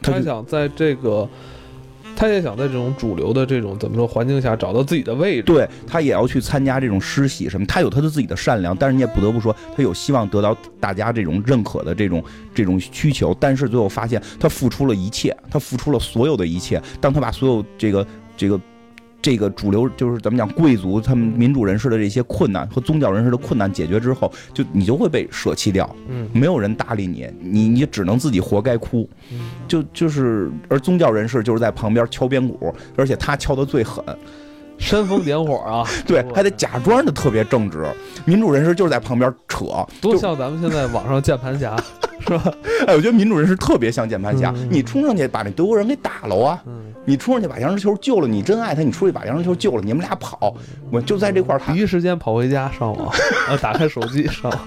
[0.00, 1.28] 他他想在这个，
[2.16, 5.42] 他也想在这种主流的这种怎么说环境下找到自己的位置。
[5.42, 12.22] 对他也要去参加这种施洗什么，他有他的自己的善良，但是你也不得不说，他有希望得到大家这种认可的这种
[12.54, 18.06] 这种需求，但是最后发现他付出了一切，他付出了所有的一切，当他把所有这个
[18.36, 18.60] 这个。
[19.24, 26.28] 这个主流就是怎么讲，贵族他们民主人士的这些困难和宗教人士的困难解决之后，就你就会被舍弃掉，嗯。
[26.34, 29.08] 没有人搭理你，你你只能自己活该哭。
[29.32, 34.04] 嗯，就就是，而宗教人士就是在旁边敲边鼓，而且他敲的最狠，
[34.78, 37.86] 煽风点火啊， 对，还得 假装的特别正直。
[38.24, 39.66] 民主人士就是在旁边扯，
[40.00, 41.76] 多像咱们现在网上键盘侠，
[42.20, 42.52] 是吧？
[42.86, 46.62] 哎，我觉得民主人士特别像键盘侠，嗯你冲上去把那德国人给打了啊！
[46.66, 50.54] 嗯，你冲上去把杨之球救了，你真爱他，你出去把杨之球救了，你们俩跑，
[50.90, 53.08] 我就在这块儿，第一时间跑回家上网，
[53.48, 54.60] 啊，打开手机上网。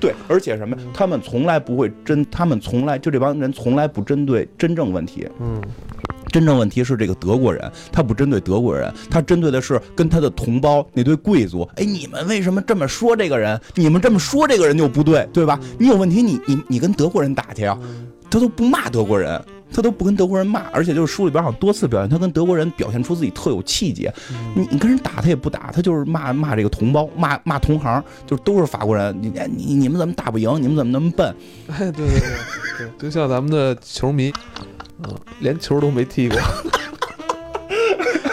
[0.00, 5.60] 对，而且什么，他们从来不会针，他们从来就这帮人从来不针对真正问题，嗯，
[6.32, 11.68] 真正问题是这个德国人，他不针对德国人，他针对的是跟他的同胞那堆贵族。
[11.76, 13.60] 哎，你们为什么这么说这个人？
[13.74, 15.60] 你们这么说这个人就不对，对吧？
[15.78, 17.78] 你有问题你，你你跟德国人打去啊、
[18.30, 24.12] 他都不骂德国人，他都不跟德国人骂，而且就是书里边好像多次表现他跟德国人表现出自己特有气节。
[24.54, 29.14] 你你跟人打他也不打，他就是骂骂这个同胞，骂骂同行，就是都是法国人。
[29.20, 30.50] 你你你们怎么打不赢？
[30.62, 31.34] 你们怎么那么笨？
[31.68, 32.30] 哎，对对对
[32.78, 34.32] 对，就像咱们的球迷，
[35.04, 36.38] 嗯，连球都没踢过，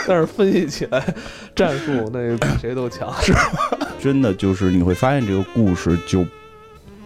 [0.07, 1.03] 但是分析起来
[1.55, 3.13] 战术那个比谁都强。
[3.21, 3.33] 是，
[3.99, 6.25] 真的就是你会发现这个故事就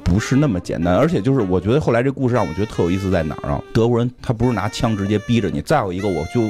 [0.04, 3.64] 不是那么简单，而且就是我觉得后来这故事让我觉得特有意思在哪儿啊？
[3.74, 6.42] 德国人他不是拿枪直接逼着你，再有一个我就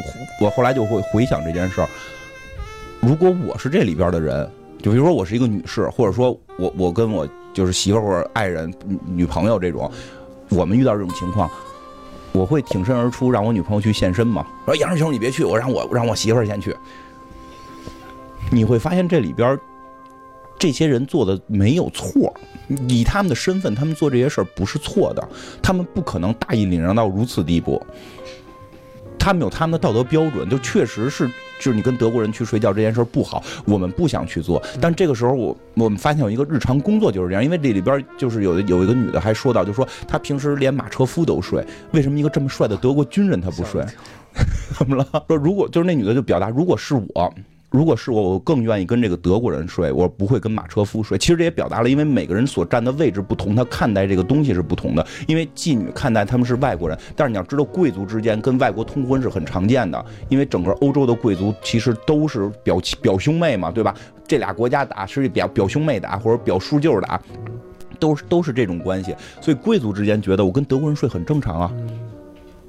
[0.41, 1.87] 我后来就会回想这件事儿，
[2.99, 4.49] 如果我是这里边的人，
[4.81, 9.89] 就比如说我是一个女士，或者说我我跟我就是媳妇或者爱人、女女朋友这种，
[10.49, 11.49] 我们遇到这种情况。
[12.33, 14.45] 我会挺身而出，让我女朋友去献身嘛？
[14.65, 16.75] 我说杨师兄你别去，我让我让我媳妇儿先去。
[18.51, 19.57] 你会发现这里边
[20.59, 22.33] 这些人做的没有错，
[22.87, 25.29] 以他们的身份，他们做这些事儿不是错的，
[25.61, 27.81] 他们不可能大义凛然到如此地步。
[29.19, 31.29] 他们有他们的道德标准，就确实是
[31.63, 34.61] 就是你跟德国人去睡觉这件事不好，我们不想去做。
[34.81, 43.81] 但这个时候我我们发现有一个日常工作就是这样，因为这里边就是有有一个女的还说到，就说她平时连马车夫都睡，为什么一个这么帅的德国军人他不睡？
[44.77, 45.07] 怎么了？
[45.27, 47.33] 说如果就是那女的就表达，如果是我。
[47.73, 51.17] 如果是我，我更愿意跟这个德国人睡，我不会跟马车夫睡。
[51.17, 55.03] 其实这也表达了，因为每个人所站的位置不同，他看待这个东西是不同的。
[55.27, 63.95] 因为妓女看待他们是外国人，但是你要知道，贵族之间跟外国通婚是很常见的，因为整个欧洲的贵族其实都是表表兄妹嘛，对吧？
[64.27, 67.19] 这俩国家打是表表兄妹打，或者表叔舅打，
[67.97, 69.15] 都是都是这种关系。
[69.41, 71.73] 所以贵族之间觉得我跟德国人睡很正常啊，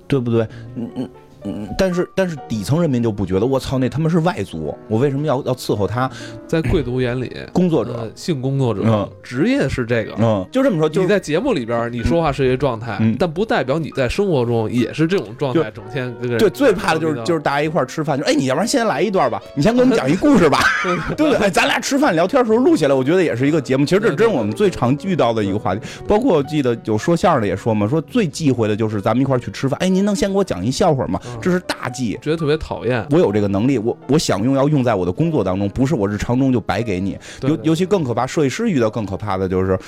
[0.09, 0.49] 对不对？
[0.77, 1.11] 嗯嗯。
[1.45, 6.11] 嗯，但是但是底层人民就不觉得，我操，那他们是外族，我为什么要要伺候他？
[6.47, 10.89] 在贵族眼里，工作者、性工作者，嗯职业是这个，嗯，就这么说。
[10.89, 20.61] 你在节目里边你说话是一个状态，但不代表你在生活中也是这种状态，整天跟对最怕的就是就是大家一块吃饭，就哎，你要不然先来一段吧， 你先给我们讲一故事吧，
[21.17, 21.47] 对不对？
[21.47, 23.85] 哎，咱俩吃饭聊天的时候录下来，我觉得也是一个节目。
[23.85, 31.21] 其实这真是我们最常遇到的一个话题，包括我记得有说相声的也说嘛，说最忌讳的就是咱们一块去吃饭，哎，您能先给我讲一笑话吗？
[31.41, 32.19] 这是大忌。
[32.23, 37.19] 觉得特别讨厌，我有这个能力，我我想用要用在我的工作当中，不是我日常中就白给你。
[37.43, 39.79] 尤尤其更可怕，设计师遇到更可怕的就是，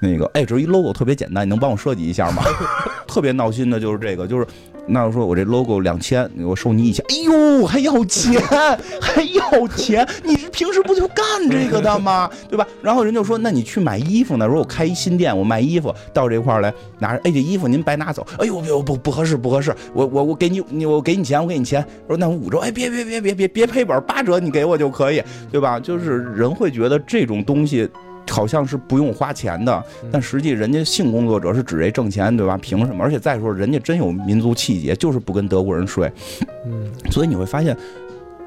[0.00, 2.42] 那个哎，这一 logo 特别简单，你能帮我设计一下吗？
[3.06, 4.46] 特别闹心的就是这个，就是。
[4.86, 8.42] 那我说我这 logo 两千，我收你一千，哎呦还要钱，
[9.00, 12.28] 还要钱，你是平时不就干这个的吗？
[12.48, 12.66] 对吧？
[12.82, 14.48] 然后人就说，那你去买衣服呢？
[14.48, 25.22] 说我开一新店，我卖衣服，到这块来拿着，哎，这衣服您白拿走，哎呦不不不合适不合适，我我我给你你我给你钱我给你钱，说那五折，哎别别别别别别赔本，八折你给我就可以，
[25.52, 25.78] 对吧？
[25.78, 27.88] 就是人会觉得这种东西。
[28.30, 32.56] 好像是不用花钱的，但实际人家性工作者是指这挣钱，对吧？
[32.56, 33.02] 凭什么？
[33.04, 36.10] 而且再说，人家真有民族气节，就是不跟德国人睡。
[36.64, 37.76] 嗯，所以你会发现，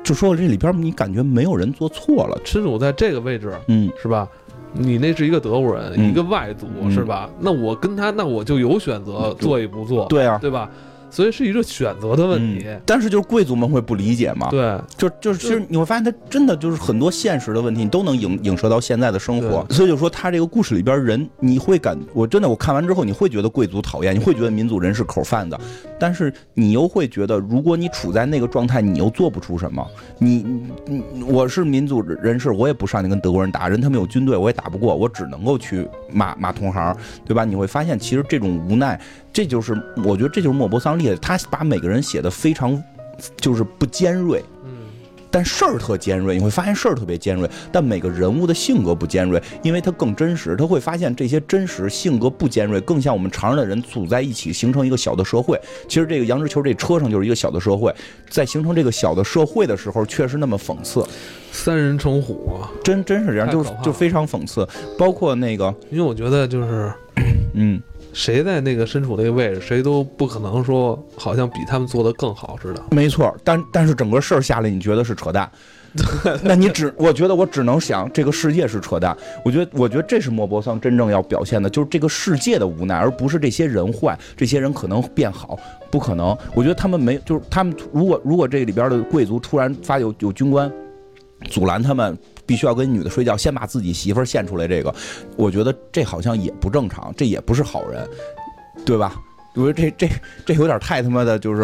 [0.04, 2.40] 就说这里边，你感觉没有人做错了。
[2.44, 4.28] 吃主在这个位置，嗯，是吧？
[4.76, 7.30] 你那是一个德国人，一个外族，是吧？
[7.40, 10.68] 那我跟他，那我就有选择，做与不做，对啊，对吧？
[11.14, 14.50] 所以是一个选择的问题，但是就是贵族们会不理解嘛？
[14.50, 19.64] 对，就就是其实你会发现，他真的就是很多现实的问题，你都能影影射到现在的生活。
[19.70, 25.56] 所以就说他这个故事里边人，你会感，我真的我看完之后，你会觉得贵族讨厌，你会觉得民族人是口贩子，
[26.00, 29.86] 但是你又会觉得，如果你处在那个状态，你又做不出什么。
[30.18, 30.44] 你
[30.88, 37.46] 你我是民族人士，我也不上去跟德国人打，人他们有军队，我也打不过，我只能够去骂骂同行，对吧？
[37.46, 39.00] 你会发现，其实这种无奈。
[39.34, 39.76] 这就是
[40.06, 42.82] 我觉得这就是莫泊桑厉害，他把每个人写的非常，
[43.38, 44.70] 就是不尖锐，嗯，
[45.32, 55.60] 但事儿特尖锐，你会发现事儿特别尖锐，但每个人物的性格不尖锐，因为他更真实，他会发现这些真实性格不尖锐，更像我们常人的人组在一起形成一个小的社会。
[55.88, 57.92] 其实这个杨之球这车上就是一个小的社会，
[58.30, 61.04] 在形成这个小的社会的时候，确实那么讽刺，
[61.52, 66.94] 三人成虎，真真是这样，就就非常讽刺，包括那个，因为我觉得就是，
[67.56, 67.82] 嗯。
[68.14, 72.84] 谁在那个身处那个位置，谁都不可能说好像比他们做的更好似的。
[72.92, 75.50] 没错，但但是整个事儿下来，你觉得是扯淡？
[76.42, 79.16] 那你只我觉得我只能想，这个世界是扯淡。
[79.44, 85.58] 我觉得我觉得这是莫泊桑真正要表现的，就是这个世界的无奈，而不是这些人坏，这些人可能变好，
[85.92, 86.36] 不可能。
[86.56, 90.72] 我觉得他们没，就是他们如果如果这里边的贵族突然发有有军官
[91.50, 92.18] 阻拦他们。
[92.46, 94.94] 必须要跟女的睡觉，先把自己媳妇儿献出来，这个，
[95.36, 98.08] 我觉得这好像也不正常，这也不是好人，
[98.86, 99.16] 对吧？
[99.56, 100.14] 我觉得这这
[100.48, 101.64] 这有点太他妈的，就是，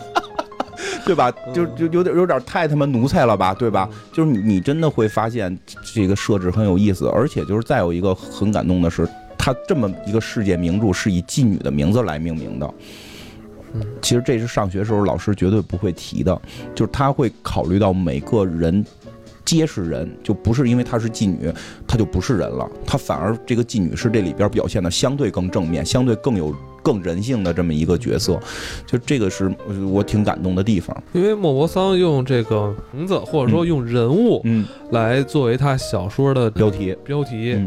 [1.06, 1.32] 对吧？
[1.54, 3.88] 就就有点有点太他妈奴才了吧，对吧？
[4.12, 5.58] 就是你你真的会发现
[5.94, 12.74] 这个设置很有意思，而且就是再有一个很感动的是，他这么一个世界名著是以妓女的名字来命名的。
[14.02, 16.38] 其实这是上学时候老师绝对不会提的，
[16.74, 18.84] 就是他会考虑到每个人。
[19.50, 21.52] 皆是人，就不是因为她是妓女，
[21.84, 22.70] 她就不是人了。
[22.86, 28.38] 她反而这个妓女是这里边表现的相对更正面，相对更有更人性的这么一个角色。
[28.86, 29.52] 就这个是
[29.90, 30.96] 我挺感动的地方。
[31.12, 37.60] 因为莫泊桑用这个名字或者说用人物，嗯，来作为他小说的标题，标题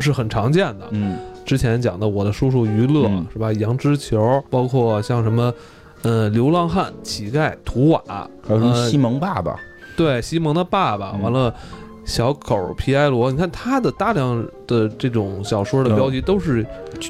[0.00, 0.88] 是很常见的。
[0.90, 1.16] 嗯，
[1.46, 3.52] 之前讲的《我的叔叔于勒》是吧？
[3.52, 5.54] 羊脂球，包括像什么，
[6.02, 8.02] 呃，流浪汉、乞丐、图瓦，
[8.44, 9.54] 还有什么西蒙爸爸。
[10.00, 11.54] 对，西蒙的爸爸，完了，
[12.06, 16.64] 小狗皮埃罗，你看他的大量的这种小说的标题都是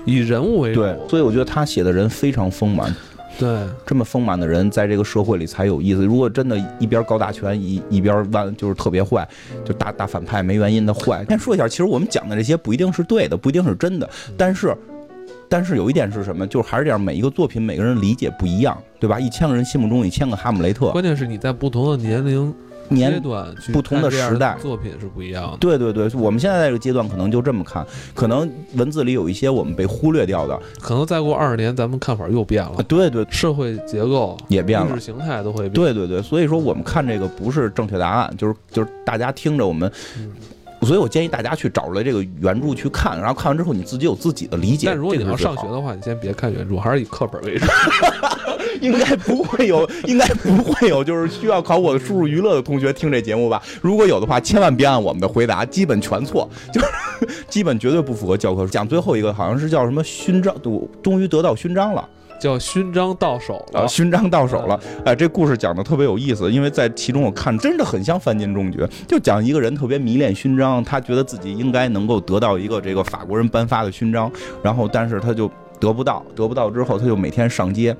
[0.04, 2.92] 以人物为主，对，所以我觉得他写的人非常丰满，
[3.38, 6.04] 对，这么丰满的人在这个社会里才有意思。
[6.04, 9.24] 如果真的一边高大全，一一边弯就是特别坏，
[9.64, 11.24] 就大大反派没原因的坏。
[11.28, 14.76] 先说一下，其实我们讲的这些不一定是对的，不一定是真的，但是。
[15.48, 16.46] 但是有一点是什么？
[16.46, 19.18] 就是还是这样，每一个作品每个人理解不一样，对吧？
[19.18, 22.54] 一千个人心目中有一千个哈姆雷特，关键是你在不同的年龄阶
[22.90, 25.56] 年段不同的时代作品是不一样的。
[25.58, 35.00] 对对对，我们现在这个阶段可能就这么看，可能文字里有一些我们被忽略掉的，可能再过二十年，咱们看法又变了啊，对对社会结构、也变了意识。
[35.00, 35.72] 形态都会变。
[35.72, 40.32] 对对对，所以说我们看这个不是正确答案，就是就是大家听着我们，嗯
[40.82, 44.86] 所以我建议大家去找来这个原著去看，然后看完之后你自己有自己的理解。
[44.86, 47.66] 但如果你要上学的话，你先别看原著，还是以课本为主。
[48.80, 53.62] 应该不会有， 应该不会有，就是需要考我的输入娱乐的同学听这节目吧？
[53.82, 56.86] 如果有的话，千万别按我们的回答，基本全错，就是
[57.48, 58.68] 基本绝对不符合教科书。
[58.68, 62.08] 讲最后一个好像是叫什么勋章，我终于得到勋章了。
[62.40, 63.88] 叫勋章到手啊，了。
[63.88, 74.32] 勋章到手了，哎，这故事讲的特别有意思，因为在其中我看真的很像范进中举，就讲一个人特别迷恋勋章，他觉得自己应该能够得到一个这个法国人颁发的勋章，
[74.62, 77.94] 然后但是他就得不到，得不到之后他就每天上街。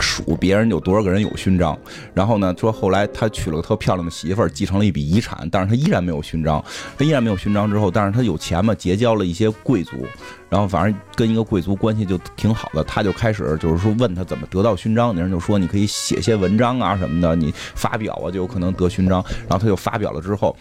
[0.00, 1.78] 数别人有多少个人有勋章，
[2.14, 6.62] 然后呢，说后来他娶了个特漂亮的媳妇儿，继承了一笔遗产，但是他依然没有勋章。
[6.96, 10.06] 他依然没有勋章之后，但是他有钱嘛，结交了一些贵族，
[10.48, 19.24] 然后反正跟一个贵族关系就挺好的，他就开始就是说问他怎么得到勋章，那人就说你可以写些文章啊什么的，你发表啊就有可能得勋章。
[19.48, 20.56] 然后他就发表了之后，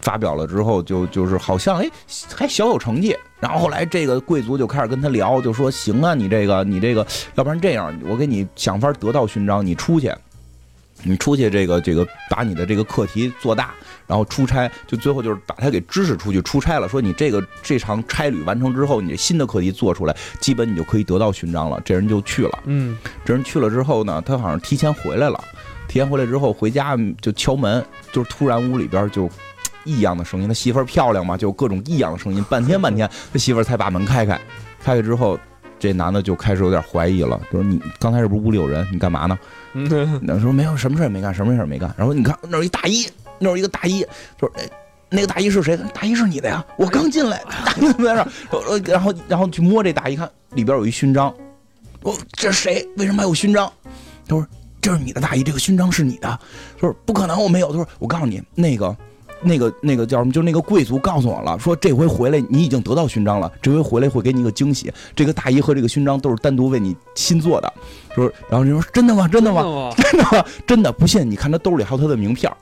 [0.00, 1.90] 发表了之后就就是好像哎
[2.34, 3.16] 还小有成绩。
[3.38, 10.12] 然后后来这个贵族就开始跟他聊，就说行啊，你这个你这个，要不然这样，我给你想法得到勋章，你出去。
[11.02, 13.70] 你出去，这个这个，把你的这个课题做大，
[14.06, 16.86] 然后出差，就最后就是把他给支持出去出差了。
[16.86, 21.80] 说你这个这场差旅完成之后，你新的课题做出来，基本你就可以得到勋章了。
[21.86, 22.58] 这人就去了。
[22.66, 25.42] 嗯，这人去了之后呢，他好像提前回来了。
[25.88, 27.82] 提前回来之后，回家就敲门，
[28.12, 29.26] 就是突然屋里边就
[29.84, 30.48] 异样的声音。
[30.48, 34.38] 他媳妇儿漂亮嘛，就各种异样的声音，半天半天， 他媳妇儿才把门开开。
[34.82, 35.38] 开开之后，
[35.78, 38.86] 这男的就开始有点怀疑了，就是你刚才是不是屋里有人？
[38.92, 39.38] 你干嘛呢？
[39.72, 41.92] 嗯那说没有什么事儿也没干，什么事儿也没干。
[41.96, 43.06] 然后你看那儿有一大衣，
[43.38, 44.04] 那儿有一个大衣，
[44.38, 44.68] 说哎，
[45.08, 45.84] 那个大衣是谁的？
[45.94, 48.28] 大衣是你的呀，我刚进来，大衣怎么在这儿？
[48.50, 51.32] 呃然后然后去摸这大衣，看里边有一勋章。
[52.02, 52.88] 我说这是谁？
[52.96, 53.70] 为什么还有勋章？
[54.26, 54.46] 他说
[54.80, 56.28] 这是你的大衣，这个勋章是你的。
[56.28, 57.68] 他说不可能，我没有。
[57.68, 58.96] 他说我告诉你，那个。
[59.42, 60.32] 那个那个叫什么？
[60.32, 64.92] 就是那个贵族告诉我了，说这回回来你已经得到勋章了，这回回来会给你一个惊喜。
[65.14, 67.72] 这个大衣和这个勋章都是单独为你新做的。
[68.14, 69.28] 说，然后人说真的吗？
[69.28, 69.92] 真的吗？
[69.96, 70.44] 真的吗？
[70.66, 72.52] 真的 不信，你看他兜里还有他的名片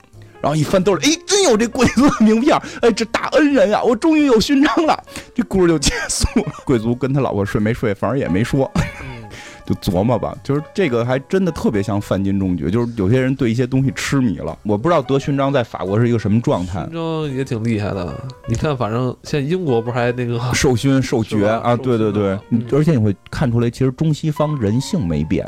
[0.41, 5.03] 然后一翻兜里，哎，真有这贵族的名片儿哎，这大恩人啊，我终于有勋章了。
[5.35, 6.53] 这故事就结束了。
[6.64, 9.18] 贵族跟他老婆睡没睡，反正也没说，嗯
[9.69, 10.35] 就琢磨吧。
[10.43, 14.57] 就是这个还真的特别像范进中举，就是有些人对一些东西痴迷了。
[14.62, 18.14] 我不知道得勋章在法国是一个什么状态勋，章也挺厉害的。
[18.47, 25.47] 你看，反正现在英国不是还那个 授勋授爵啊，对对对，嗯而且你会看出来，其实中西方人性没变。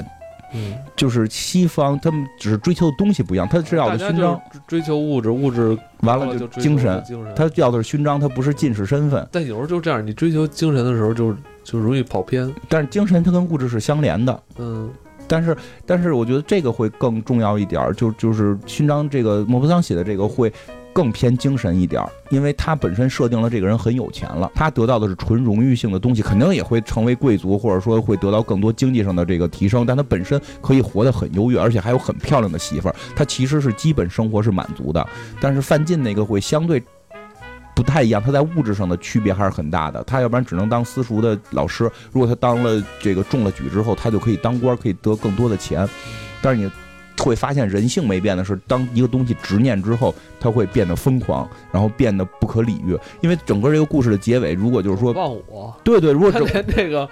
[0.53, 7.01] 嗯，就是西方，他们只是追求的东西不一样，他是要的勋章，追求物质，物质完了就精神。
[7.37, 9.25] 他要的是勋章，他不是进士身份。
[9.31, 11.33] 但有时候就这样，你追求精神的时候就，
[11.71, 12.53] 就容易跑偏。
[12.68, 14.43] 但是精神它跟物质是相连的。
[14.59, 14.91] 嗯，
[15.29, 15.57] 但是，
[15.87, 20.53] 但是我觉得这个会更重要一点儿，就就是勋章这个莫泊桑写的这个会
[20.93, 35.07] 更偏精神一点儿，因为他本身设定了这个人很有钱了，他得到的是纯荣誉性的东西，肯定也会成为贵族，或者说会得到更多经济上的这个提升，但他本身可以活得很优越，而且还有很漂亮的媳妇儿，他其实是基本生活是满足的，
[35.41, 36.83] 但是范进那个会相对。
[37.81, 40.05] 不太一样，他在物质上的区别还是很大的。
[40.05, 45.89] 他要不然只能当私塾的老师，如果他当了这个中了举之后，他就可以当官，可以得更多的钱。
[46.43, 46.70] 但是你
[47.16, 52.99] 会发现人性没变的是，当一个东西执念之后，他会变得疯狂，然后变得不可理喻。
[53.22, 57.09] 因为整个这个故事的结尾，如果就是说，忘我，对对，如果他整连这个，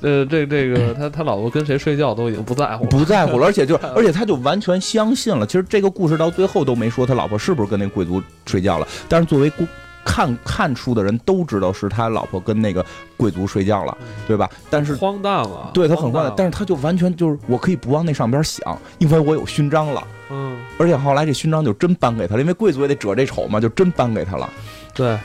[0.00, 2.90] 呃，这这个他他老婆跟谁睡觉都已经不在乎了。
[2.90, 5.46] 不在乎了，而且就而且他就完全相信了。
[5.46, 9.66] 其实这个故事到最后都没说他老婆是不是跟那贵族睡觉了，但是作为故
[10.08, 12.84] 看看书的人都知道是他老婆跟那个
[13.18, 13.94] 贵族睡觉了，
[14.26, 14.48] 对吧？
[14.70, 20.02] 但是荒诞了，对他很荒诞，但是他就完全就是我可以不往那上边想，因为我有勋章了。
[20.30, 24.48] 嗯，而且后来这勋章就真颁给他了，因为贵族也得褶这丑嘛，就真颁给他了。
[24.94, 25.18] 对，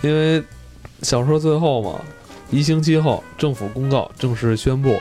[0.00, 0.42] 因为
[1.02, 2.00] 小说最后嘛，
[2.50, 4.98] 一星期后，政府公告正式宣布，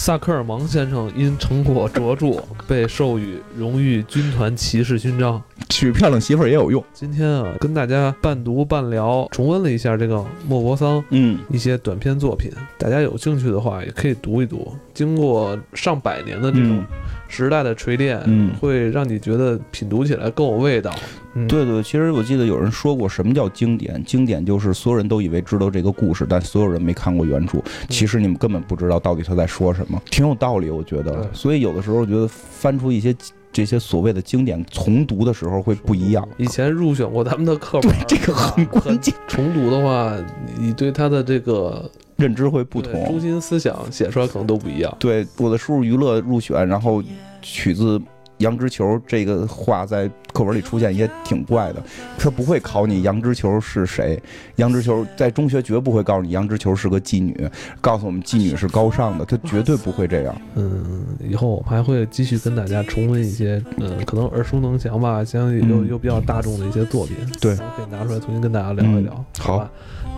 [0.00, 5.40] 萨克尔芒先生因成果卓著，被授予荣誉军团骑士勋章。
[5.68, 6.82] 娶漂亮媳妇儿也有用。
[6.94, 14.74] 今天啊，跟大家半读半聊，重温了一下这个莫泊桑嗯，一些短篇作品，大家有兴趣的话也可以读一读。
[14.94, 16.86] 经过上百年的这种嗯
[17.30, 20.92] 时代的锤炼，嗯会让你觉得品读起来更有味道。
[21.34, 24.02] 嗯，对对，其实我记得有人说过，什么叫经典？
[24.04, 27.62] 经典就是所有人都以为知道这个故事，但所有人没看过原著。
[27.88, 31.30] 其实你们根本不知道到底他在说什么，挺有道理，我觉得。
[31.32, 33.14] 所以有的时候，我觉得翻出一些
[33.52, 36.28] 这些所谓的经典，重读的时候会不一样。
[36.36, 40.12] 以前入选过咱们的课本对，，这个很关键，重读的话，
[40.58, 41.88] 你对它的这个
[42.20, 43.20] 认知会不同中。
[43.20, 44.96] 心思想写出来可能都不一样。
[45.00, 47.02] 对，我的输入娱乐入选，然后
[47.42, 48.00] 取自。
[48.40, 51.82] 羊脂球这个话在课文里出现也挺怪的，
[52.18, 54.18] 他不会考你羊脂球是谁，
[54.56, 57.36] 羊脂球在中学绝不会告诉你羊脂球是个妓女，
[57.82, 60.34] 告诉我们妓女是高尚的，他绝对不会这样。
[60.54, 69.12] 嗯，以后我们还会继续跟大家重温一些，嗯，可能耳熟能详吧，相信又嗯又比较大众的一些作品，对可以拿出来重新跟大家聊一聊。
[69.12, 69.70] 嗯好吧，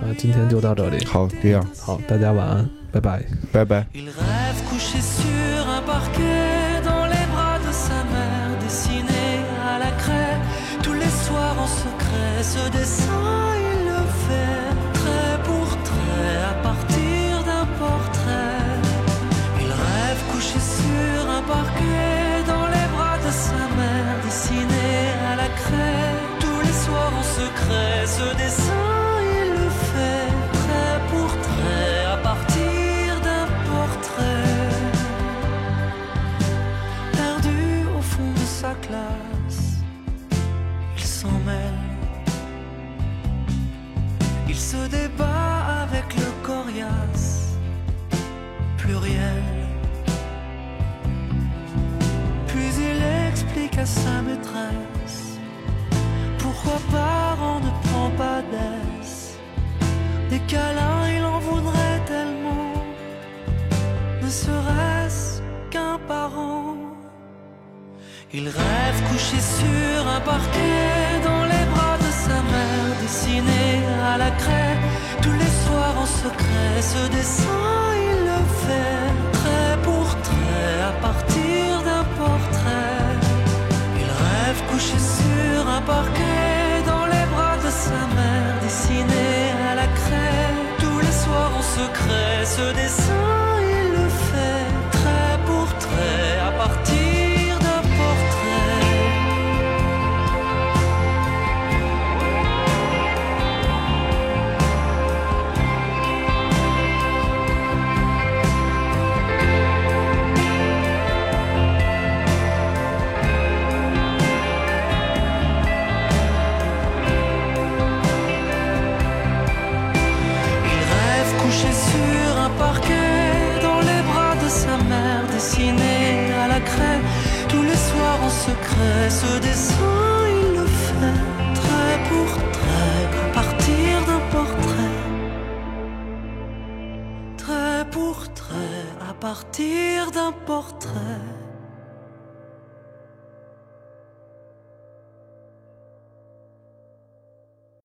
[0.02, 3.22] 呃，今天就到这里，好，这样，好，大家晚安，拜拜。
[3.52, 3.86] 拜拜。